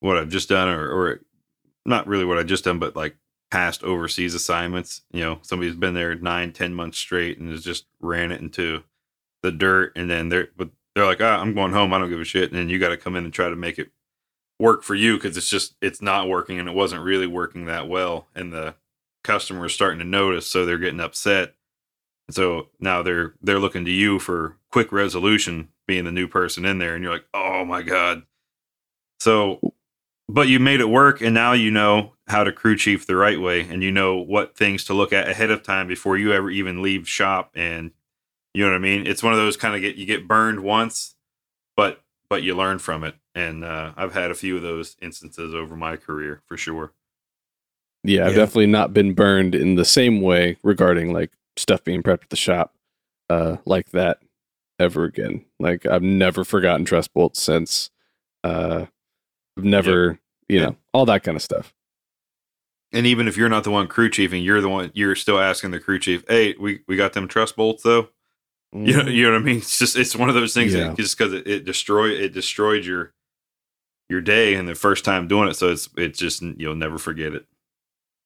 [0.00, 1.20] what I've just done, or, or
[1.84, 3.16] not really what I just done, but like
[3.50, 5.02] past overseas assignments.
[5.10, 8.84] You know, somebody's been there nine, ten months straight and has just ran it into
[9.42, 11.92] the dirt, and then they're but they're like, ah, I'm going home.
[11.92, 12.50] I don't give a shit.
[12.50, 13.90] And then you got to come in and try to make it
[14.58, 17.88] work for you because it's just it's not working and it wasn't really working that
[17.88, 18.74] well, and the
[19.24, 21.54] customer is starting to notice, so they're getting upset.
[22.28, 26.64] And so now they're they're looking to you for quick resolution, being the new person
[26.64, 28.22] in there, and you're like, oh my god.
[29.20, 29.74] So
[30.28, 33.40] but you made it work and now you know how to crew chief the right
[33.40, 36.50] way and you know what things to look at ahead of time before you ever
[36.50, 37.90] even leave shop and
[38.54, 40.60] you know what i mean it's one of those kind of get you get burned
[40.60, 41.14] once
[41.76, 45.54] but but you learn from it and uh, i've had a few of those instances
[45.54, 46.92] over my career for sure
[48.02, 48.38] yeah i've yeah.
[48.38, 52.36] definitely not been burned in the same way regarding like stuff being prepped at the
[52.36, 52.74] shop
[53.30, 54.18] uh like that
[54.78, 57.90] ever again like i've never forgotten truss bolts since
[58.44, 58.86] uh
[59.56, 61.72] I've never you know, all that kind of stuff.
[62.92, 65.70] And even if you're not the one crew chiefing, you're the one you're still asking
[65.70, 68.08] the crew chief, "Hey, we we got them truss bolts though."
[68.74, 68.86] Mm.
[68.86, 69.56] You know, you know what I mean?
[69.58, 70.88] It's just it's one of those things yeah.
[70.88, 73.12] that just because it, it destroyed it destroyed your
[74.08, 77.34] your day and the first time doing it, so it's it's just you'll never forget
[77.34, 77.46] it.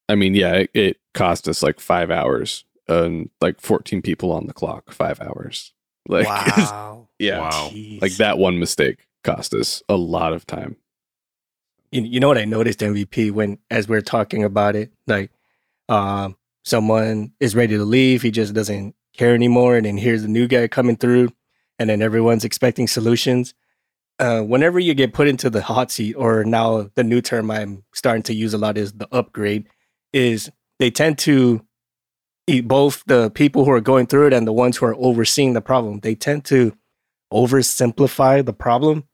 [0.09, 4.47] I mean, yeah, it, it cost us like five hours and like 14 people on
[4.47, 5.73] the clock, five hours.
[6.09, 7.09] Like, wow.
[7.19, 7.71] yeah, wow.
[8.01, 10.77] like that one mistake cost us a lot of time
[11.91, 15.31] you, you know what I noticed MVP when as we're talking about it, like
[15.89, 20.29] um, someone is ready to leave, he just doesn't care anymore, and then here's the
[20.29, 21.31] new guy coming through,
[21.79, 23.55] and then everyone's expecting solutions.
[24.19, 27.85] uh, whenever you get put into the hot seat, or now the new term I'm
[27.93, 29.69] starting to use a lot is the upgrade,
[30.13, 31.63] is they tend to eat
[32.47, 35.61] both the people who are going through it and the ones who are overseeing the
[35.61, 36.01] problem.
[36.01, 36.77] They tend to
[37.33, 39.05] oversimplify the problem,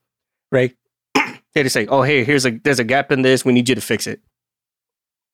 [0.51, 0.77] right?
[1.15, 3.45] they just say, "Oh, hey, here's a there's a gap in this.
[3.45, 4.21] We need you to fix it."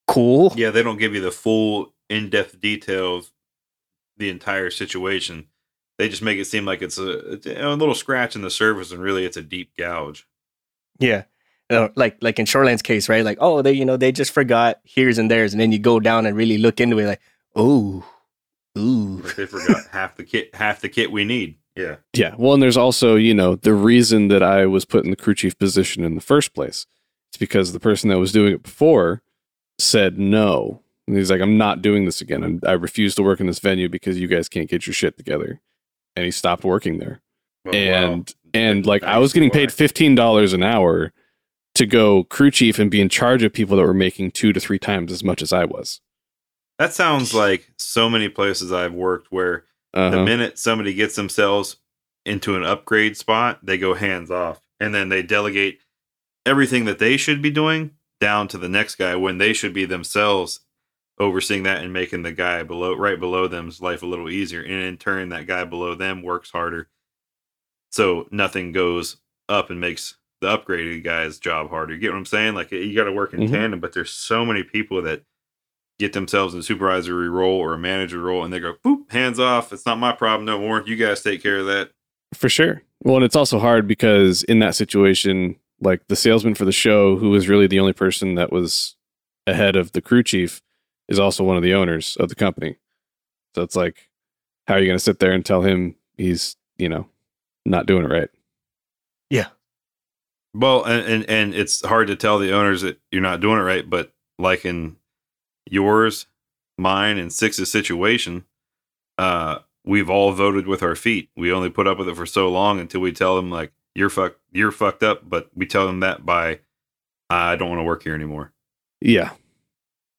[0.07, 0.53] Cool.
[0.55, 3.31] Yeah, they don't give you the full in depth details,
[4.17, 5.47] the entire situation.
[5.97, 9.01] They just make it seem like it's a, a little scratch in the surface, and
[9.01, 10.25] really it's a deep gouge.
[10.99, 11.23] Yeah.
[11.69, 13.23] Uh, like like in Shoreland's case, right?
[13.23, 15.99] Like, oh, they you know they just forgot here's and theirs, and then you go
[15.99, 17.21] down and really look into it, like,
[17.55, 18.05] oh,
[18.77, 21.57] ooh, Like they forgot half the kit, half the kit we need.
[21.75, 22.35] Yeah, Yeah.
[22.37, 25.35] Well, and there's also, you know, the reason that I was put in the crew
[25.35, 26.85] chief position in the first place.
[27.29, 29.21] It's because the person that was doing it before
[29.77, 30.81] said no.
[31.07, 32.43] And he's like, I'm not doing this again.
[32.43, 35.17] I'm, I refuse to work in this venue because you guys can't get your shit
[35.17, 35.61] together.
[36.15, 37.21] And he stopped working there.
[37.65, 38.61] Well, and wow.
[38.61, 41.13] and like I was getting paid fifteen dollars an hour
[41.75, 44.59] to go crew chief and be in charge of people that were making two to
[44.59, 46.01] three times as much as I was.
[46.79, 50.23] That sounds like so many places I've worked where the Uh-huh.
[50.23, 51.77] minute somebody gets themselves
[52.25, 55.81] into an upgrade spot, they go hands off, and then they delegate
[56.45, 59.85] everything that they should be doing down to the next guy when they should be
[59.85, 60.61] themselves
[61.19, 64.71] overseeing that and making the guy below right below them's life a little easier and
[64.71, 66.87] in turn that guy below them works harder
[67.91, 69.17] so nothing goes
[69.49, 72.95] up and makes the upgraded guy's job harder you get what i'm saying like you
[72.95, 73.51] got to work in Mhm.
[73.51, 75.23] tandem but there's so many people that
[75.99, 79.39] get themselves in a supervisory role or a manager role and they go boop hands
[79.39, 81.91] off it's not my problem no more you guys take care of that
[82.33, 82.81] For sure.
[83.01, 87.15] Well, and it's also hard because in that situation, like the salesman for the show,
[87.17, 88.95] who was really the only person that was
[89.47, 90.61] ahead of the crew chief,
[91.07, 92.75] is also one of the owners of the company.
[93.55, 94.09] So it's like,
[94.67, 97.07] how are you going to sit there and tell him he's, you know,
[97.65, 98.29] not doing it right?
[99.29, 99.47] Yeah.
[100.53, 103.63] Well, and, and and it's hard to tell the owners that you're not doing it
[103.63, 104.97] right, but like in
[105.71, 106.27] yours,
[106.77, 108.45] mine, and Six's situation,
[109.17, 111.29] uh, we've all voted with our feet.
[111.35, 114.09] We only put up with it for so long until we tell them like you're
[114.09, 116.59] fuck you're fucked up, but we tell them that by
[117.29, 118.53] I don't want to work here anymore.
[119.01, 119.31] Yeah.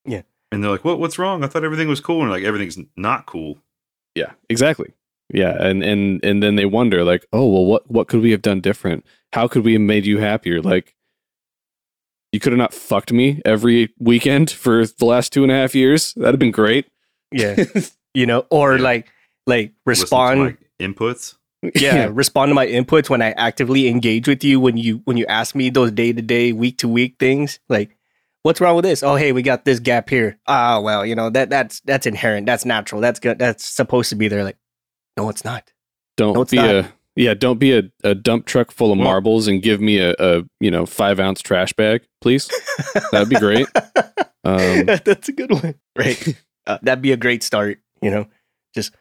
[0.04, 0.22] Yeah.
[0.52, 0.98] And they're like, "What?
[0.98, 1.44] What's wrong?
[1.44, 3.58] I thought everything was cool." And like everything's not cool.
[4.14, 4.32] Yeah.
[4.48, 4.92] Exactly.
[5.32, 5.56] Yeah.
[5.60, 8.60] And and and then they wonder, like, oh well, what what could we have done
[8.60, 9.04] different?
[9.32, 10.60] How could we have made you happier?
[10.60, 10.96] Like,
[12.32, 15.74] you could have not fucked me every weekend for the last two and a half
[15.74, 16.14] years.
[16.14, 16.86] That'd have been great.
[17.32, 17.56] yeah,
[18.14, 18.82] you know, or Yeah.
[18.82, 19.08] like
[19.46, 21.36] like Listen to respond, my inputs.
[21.74, 25.26] yeah, respond to my inputs when I actively engage with you when you when you
[25.26, 27.96] ask me those day to day, week to week things, like.
[28.42, 29.02] What's wrong with this?
[29.02, 30.38] Oh, hey, we got this gap here.
[30.46, 32.46] Ah, well, you know that that's that's inherent.
[32.46, 33.02] That's natural.
[33.02, 33.38] That's good.
[33.38, 34.44] That's supposed to be there.
[34.44, 34.56] Like,
[35.18, 35.70] no, it's not.
[36.16, 36.74] Don't No, it's be not.
[36.74, 37.34] a yeah.
[37.34, 40.42] Don't be a, a dump truck full of Well- marbles and give me a, a
[40.60, 42.50] you know five ounce trash bag, please.
[43.12, 43.66] That'd be great.
[44.44, 45.74] Um, That's a good one.
[45.96, 46.34] Right.
[46.66, 47.78] Uh, that'd be a great start.
[48.00, 48.26] You know,
[48.74, 48.94] just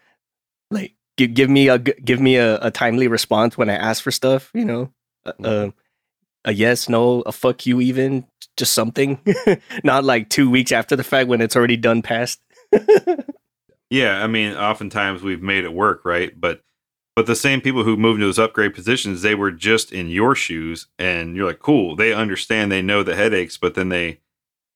[0.72, 4.12] like give, give me a give me a, a timely response when I ask for
[4.12, 4.50] stuff.
[4.54, 4.94] You know,
[5.26, 5.70] uh, uh,
[6.46, 8.26] a yes, no, a fuck you, even
[8.58, 9.20] just something.
[9.84, 12.40] Not like two weeks after the fact when it's already done past.
[13.90, 16.32] Yeah, I mean, oftentimes we've made it work, right?
[16.40, 16.62] But
[17.20, 20.36] but the same people who moved into those upgrade positions, they were just in your
[20.36, 21.98] shoes, and you're like, cool.
[21.98, 24.22] They understand, they know the headaches, but then they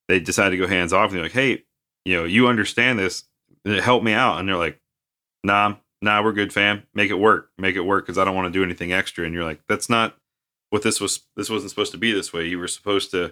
[0.10, 1.64] they decide to go hands off, and they're like, hey,
[2.04, 3.24] you know, you understand this,
[3.66, 4.78] help me out, and they're like,
[5.46, 6.84] nah, nah, we're good, fam.
[6.94, 9.24] Make it work, make it work, because I don't want to do anything extra.
[9.24, 10.18] And you're like, that's not
[10.70, 11.22] what this was.
[11.38, 12.46] This wasn't supposed to be this way.
[12.46, 13.32] You were supposed to.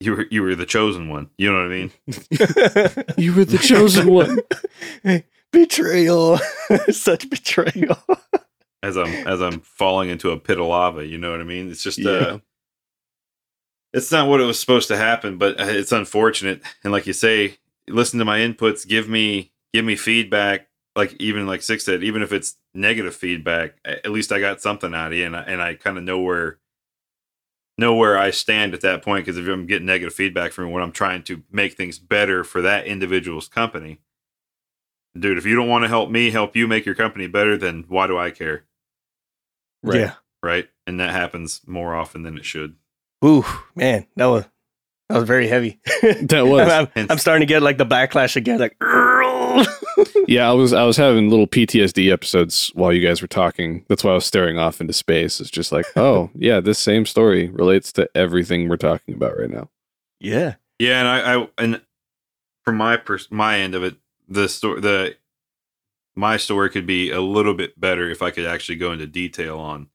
[0.00, 1.30] You were you were the chosen one.
[1.38, 1.92] You know what I mean?
[3.16, 4.40] you were the chosen one.
[5.54, 6.38] Betrayal.
[6.90, 7.96] Such betrayal.
[8.82, 11.06] as I'm as I'm falling into a pit of lava.
[11.06, 11.70] You know what I mean?
[11.70, 12.10] It's just Yeah.
[12.10, 12.38] uh,
[13.92, 16.62] it's not what it was supposed to happen, but uh, it's unfortunate.
[16.82, 20.68] And like you say, listen to my inputs, give me give me feedback.
[20.96, 24.94] Like even like Six said, even if it's negative feedback, at least I got something
[24.94, 26.58] out of you, and I, and I kind of know where
[27.78, 29.24] know where I stand at that point.
[29.24, 32.62] Because if I'm getting negative feedback from when I'm trying to make things better for
[32.62, 33.98] that individual's company,
[35.18, 37.84] dude, if you don't want to help me help you make your company better, then
[37.88, 38.64] why do I care?
[39.82, 40.00] Right.
[40.00, 40.12] Yeah.
[40.42, 40.68] right?
[40.86, 42.76] And that happens more often than it should.
[43.24, 43.44] Ooh,
[43.74, 44.44] man, that was
[45.08, 45.80] that was very heavy.
[46.02, 46.68] That was.
[46.68, 48.58] I'm, I'm, I'm starting to get like the backlash again.
[48.58, 48.76] Like,
[50.26, 53.84] Yeah, I was I was having little PTSD episodes while you guys were talking.
[53.88, 55.40] That's why I was staring off into space.
[55.40, 59.50] It's just like, oh yeah, this same story relates to everything we're talking about right
[59.50, 59.68] now.
[60.20, 61.80] yeah, Yeah, and I, I and
[62.64, 63.96] from my pers- my end of it,
[64.34, 65.16] the story the
[66.16, 69.58] my story could be a little bit better if I could actually go into detail
[69.58, 69.88] on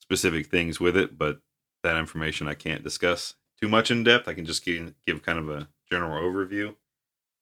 [0.00, 1.40] specific things with it, but
[1.82, 4.28] that information I can't discuss too much in depth.
[4.28, 6.74] I can just give, give kind of a general overview.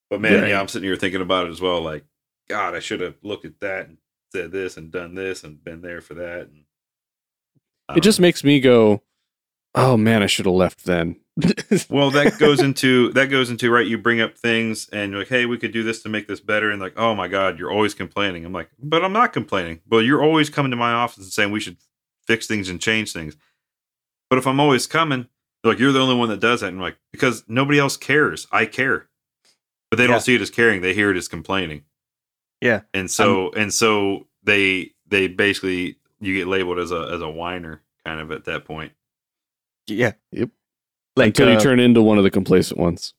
[0.09, 0.51] But man, Right.
[0.51, 1.81] yeah, I'm sitting here thinking about it as well.
[1.81, 2.05] Like,
[2.49, 3.99] God, I should have looked at that and
[4.33, 6.43] said this and done this and been there for that.
[6.49, 6.65] And
[7.97, 8.23] It just know.
[8.23, 9.03] makes me go,
[9.75, 11.21] "Oh man, I should have left then."
[11.91, 13.87] well, that goes into that goes into right.
[13.87, 16.41] You bring up things and you're like, hey, we could do this to make this
[16.41, 18.45] better, and like, oh my God, you're always complaining.
[18.45, 19.81] I'm like, but I'm not complaining.
[19.87, 21.77] But you're always coming to my office and saying we should
[22.27, 23.37] fix things and change things.
[24.29, 25.27] But if I'm always coming,
[25.65, 26.69] like, you're the only one that does that.
[26.69, 28.47] And I'm like, because nobody else cares.
[28.53, 29.09] I care.
[29.91, 30.13] But they Yeah.
[30.13, 30.83] don't see it as caring.
[30.83, 31.83] They hear it as complaining.
[32.61, 32.83] Yeah.
[32.95, 37.29] And so um, and so they they basically you get labeled as a as a
[37.29, 38.93] whiner kind of at that point.
[39.89, 40.13] yeah.
[40.33, 40.51] Yep.
[41.21, 43.15] Like Until uh, you turn into one of the complacent ones.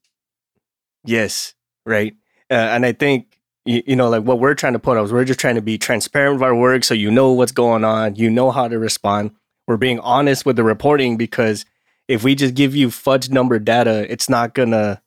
[1.06, 1.54] Yes,
[1.86, 2.14] right.
[2.50, 5.14] Uh, and I think you, you know, like what we're trying to put out is
[5.14, 8.16] we're just trying to be transparent with our work, so you know what's going on,
[8.16, 9.32] you know how to respond.
[9.68, 11.66] We're being honest with the reporting because
[12.08, 15.02] if we just give you fudge number data, it's not gonna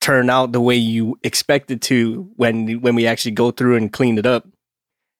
[0.00, 3.92] turn out the way you expect it to when when we actually go through and
[3.92, 4.46] clean it up.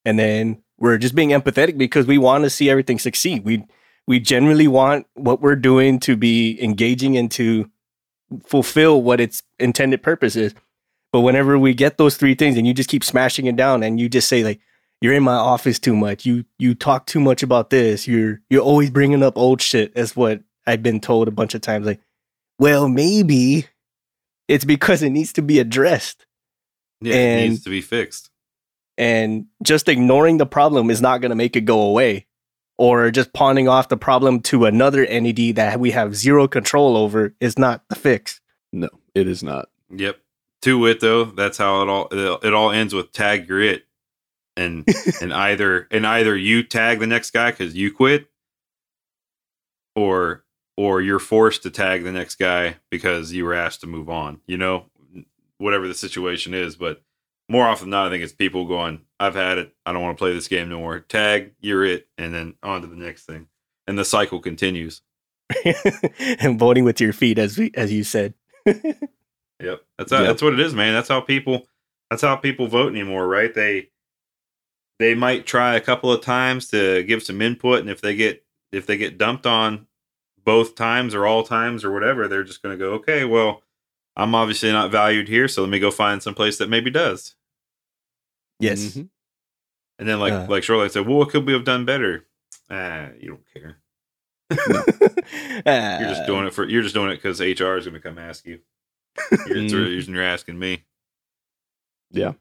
[0.04, 3.44] And then we're just being empathetic because we want to see everything succeed.
[3.44, 3.64] We
[4.06, 7.70] we generally want what we're doing to be engaging and to
[8.44, 10.54] fulfill what its intended purpose is.
[11.12, 14.00] But whenever we get those three things and you just keep smashing it down and
[14.00, 14.60] you just say like
[15.00, 18.62] you're in my office too much, you you talk too much about this, you're you're
[18.62, 22.00] always bringing up old shit as what I've been told a bunch of times like
[22.58, 23.66] well maybe
[24.48, 26.26] it's because it needs to be addressed
[27.00, 28.30] Yeah, it needs to be fixed.
[28.96, 32.26] and just ignoring the problem is not going to make it go away
[32.78, 37.34] or just pawning off the problem to another entity that we have zero control over
[37.40, 38.40] is not the fix.
[38.72, 39.68] No, it is not.
[39.90, 40.18] Yep.
[40.62, 43.84] To it though, that's how it all it, it all ends with tag you're it,
[44.56, 44.86] and
[45.20, 48.28] and either and either you tag the next guy because you quit,
[49.94, 50.44] or
[50.76, 54.40] or you're forced to tag the next guy because you were asked to move on.
[54.46, 54.86] You know,
[55.58, 57.02] whatever the situation is, but
[57.48, 59.74] more often than not, I think it's people going, "I've had it.
[59.84, 62.80] I don't want to play this game no more." Tag you're it, and then on
[62.82, 63.48] to the next thing,
[63.86, 65.02] and the cycle continues.
[66.18, 68.34] and voting with your feet as we, as you said.
[69.62, 69.82] Yep.
[69.98, 70.26] That's how, Yep.
[70.26, 70.94] that's what it is, man.
[70.94, 71.68] That's how people
[72.10, 73.54] that's how people vote anymore, right?
[73.54, 73.90] They
[74.98, 78.44] they might try a couple of times to give some input and if they get
[78.72, 79.86] if they get dumped on
[80.44, 83.62] both times or all times or whatever, they're just going to go, "Okay, well,
[84.16, 87.34] I'm obviously not valued here, so let me go find some place that maybe does."
[88.60, 88.80] Yes.
[88.80, 89.08] Mhm.
[89.98, 90.46] And then like Uh.
[90.48, 92.26] like Charlotte said, "Well, what could we have done better?"
[92.70, 93.78] Ah, you don't care.
[95.66, 98.18] You're just doing it for you're just doing it cuz HR is going to come
[98.18, 98.60] ask you.
[99.46, 99.84] You're, it's the Mhm.
[99.86, 100.84] reason you're asking me.
[102.10, 102.32] Yeah.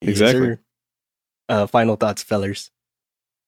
[0.00, 0.46] Exactly.
[0.46, 0.60] sir.
[1.48, 2.70] Uh, final thoughts, fellers.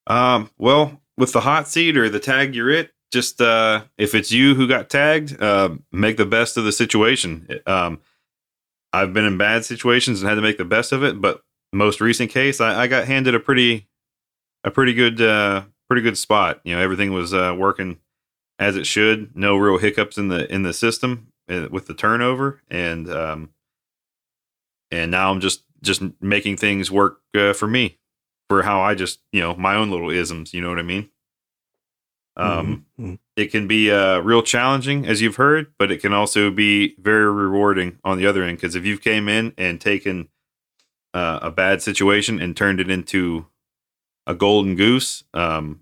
[0.07, 4.31] Um, well, with the hot seat or the tag you're it, just uh if it's
[4.31, 7.49] you who got tagged, uh make the best of the situation.
[7.67, 8.01] Um
[8.93, 11.43] I've been in bad situations and had to make the best of it, but
[11.73, 13.89] most recent case I, I got handed a pretty
[14.65, 16.61] a pretty good uh pretty good spot.
[16.63, 17.99] You know, everything was uh working
[18.59, 19.35] as it should.
[19.35, 23.49] No real hiccups in the in the system uh, with the turnover and um
[24.91, 27.99] and now I'm just just making things work uh, for me
[28.49, 31.09] for how I just, you know, my own little isms, you know what I mean?
[32.37, 33.19] Um, Mhm.
[33.37, 37.33] it can be uh, real challenging, as you've heard, but it can also be very
[37.33, 38.59] rewarding on the other end.
[38.59, 40.29] Because if you've came in and taken
[41.15, 43.47] uh, a bad situation and turned it into
[44.27, 45.81] a golden goose, um,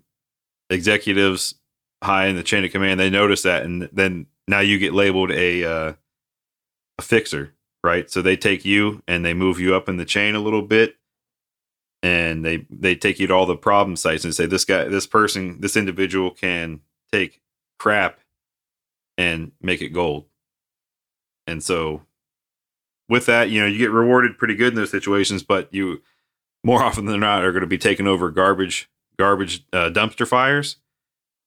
[0.69, 1.55] executives
[2.03, 5.31] high in the chain of command they notice that, and then now you get labeled
[5.31, 5.93] a uh,
[6.97, 7.53] a fixer,
[7.83, 8.09] right?
[8.09, 10.95] So they take you and they move you up in the chain a little bit,
[12.05, 15.07] and they they take you to all the problem sites and say this guy, this
[15.07, 16.81] person, this individual can
[17.11, 17.41] take
[17.79, 18.19] crap
[19.17, 20.25] and make it gold.
[21.47, 22.03] And so
[23.09, 26.03] with that, you know, you get rewarded pretty good in those situations, but you
[26.63, 28.87] more often than not are going to be taking over garbage
[29.17, 30.77] garbage uh, dumpster fires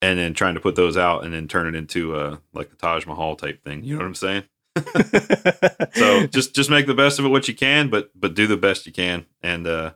[0.02, 2.76] and then trying to put those out and then turn it into uh like the
[2.76, 3.84] Taj Mahal type thing.
[3.84, 4.42] You know what I'm saying?
[5.94, 8.56] So just just make the best of it what you can, but but do the
[8.56, 9.92] best you can and uh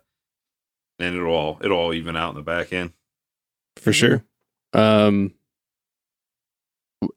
[0.99, 2.93] and it'll all it'll all even out in the back end.
[3.77, 4.25] for sure.
[4.73, 5.35] Um,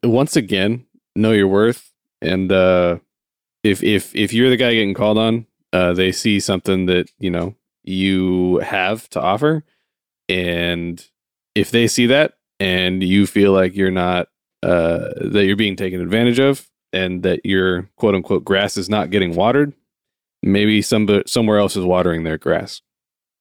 [0.02, 2.98] once again, know your worth, and uh,
[3.62, 7.30] if if if you're the guy getting called on, uh, they see something that you
[7.30, 9.64] know you have to offer,
[10.28, 11.04] and
[11.54, 14.28] if they see that and you feel like you're not
[14.62, 19.10] uh, that you're being taken advantage of, and that your quote unquote grass is not
[19.10, 19.72] getting watered,
[20.42, 22.82] maybe some somewhere else is watering their grass.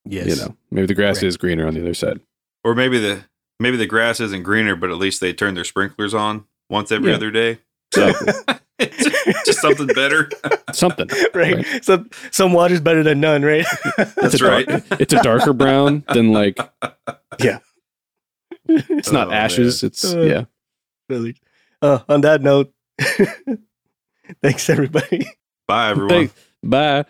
[0.05, 0.27] Yes.
[0.27, 1.23] You know, maybe the grass Correct.
[1.27, 2.19] is greener on the other side.
[2.63, 3.23] Or maybe the
[3.59, 7.09] maybe the grass isn't greener, but at least they turn their sprinklers on once every
[7.11, 7.15] Yeah.
[7.17, 7.59] other day.
[7.95, 8.55] Exactly.
[8.81, 10.29] just, just something better.
[10.73, 11.07] Something.
[11.33, 11.55] right.
[11.55, 11.85] Right.
[11.85, 13.65] Some some water's better than none, right?
[13.97, 14.83] It's That's a dark- right.
[14.99, 16.57] It's a darker brown than like
[17.39, 17.59] Yeah.
[18.67, 19.83] it's not Oh, ashes.
[19.83, 20.45] It's Uh, yeah.
[21.07, 21.35] really.
[21.81, 22.73] Uh, on that note,
[24.41, 25.27] thanks everybody.
[25.67, 26.09] Bye, everyone.
[26.09, 26.31] Thank-
[26.63, 27.05] Bye.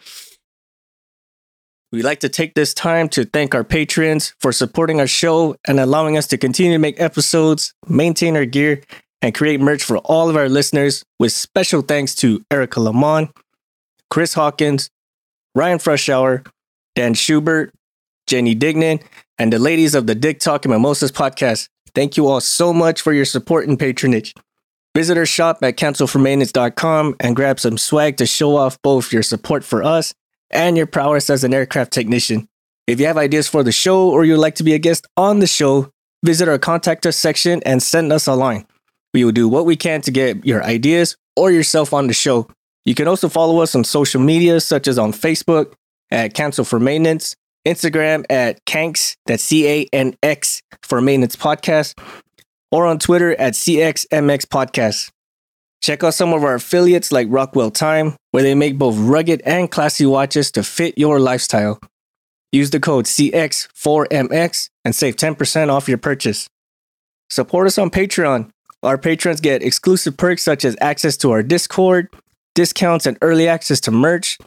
[1.92, 5.80] We'd like to take this time to thank our patrons for supporting our show and
[5.80, 8.82] allowing us to continue to make episodes, maintain our gear,
[9.22, 13.32] and create merch for all of our listeners, with special thanks to Erica Lamont,
[14.10, 14.90] Chris Hawkins,
[15.54, 16.46] Ryan Frushauer,
[16.96, 17.74] Dan Schubert,
[18.28, 19.02] Jenny Dignan,
[19.38, 21.70] and the ladies of the Dick Talk and Mimosas podcast.
[21.94, 24.34] Thank you all so much for your support and patronage.
[24.96, 29.64] Visit our shop at cancelformaintenance.com and grab some swag to show off both your support
[29.64, 30.14] for us
[30.56, 32.48] and your prowess as an aircraft technician.
[32.88, 35.40] If you have ideas for the show or you'd like to be a guest on
[35.40, 35.92] the show,
[36.24, 38.66] visit our contact us section and send us a line.
[39.14, 42.48] We will do what we can to get your ideas or yourself on the show.
[42.86, 45.74] You can also follow us on social media, such as on Facebook
[46.12, 47.36] at Cancel for Maintenance,
[47.66, 52.00] Instagram at Canks, that's C A N X for Maintenance Podcast,
[52.72, 55.12] or on Twitter at CXMX Podcast.
[55.86, 59.70] Check out some of our affiliates like Rockwell Time, where they make both rugged and
[59.70, 61.80] classy watches to fit your lifestyle.
[62.52, 66.48] Use the code CX4MX and save 10% off your purchase.
[67.30, 68.50] Support us on Patreon.
[68.82, 72.08] Our patrons get exclusive perks such as access to our Discord,
[72.56, 74.40] discounts and early access to merch,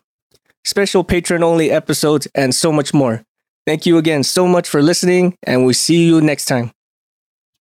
[0.65, 3.23] special patron only episodes, and so much more.
[3.65, 6.73] Thank you again so much for listening, and we'll see you next time.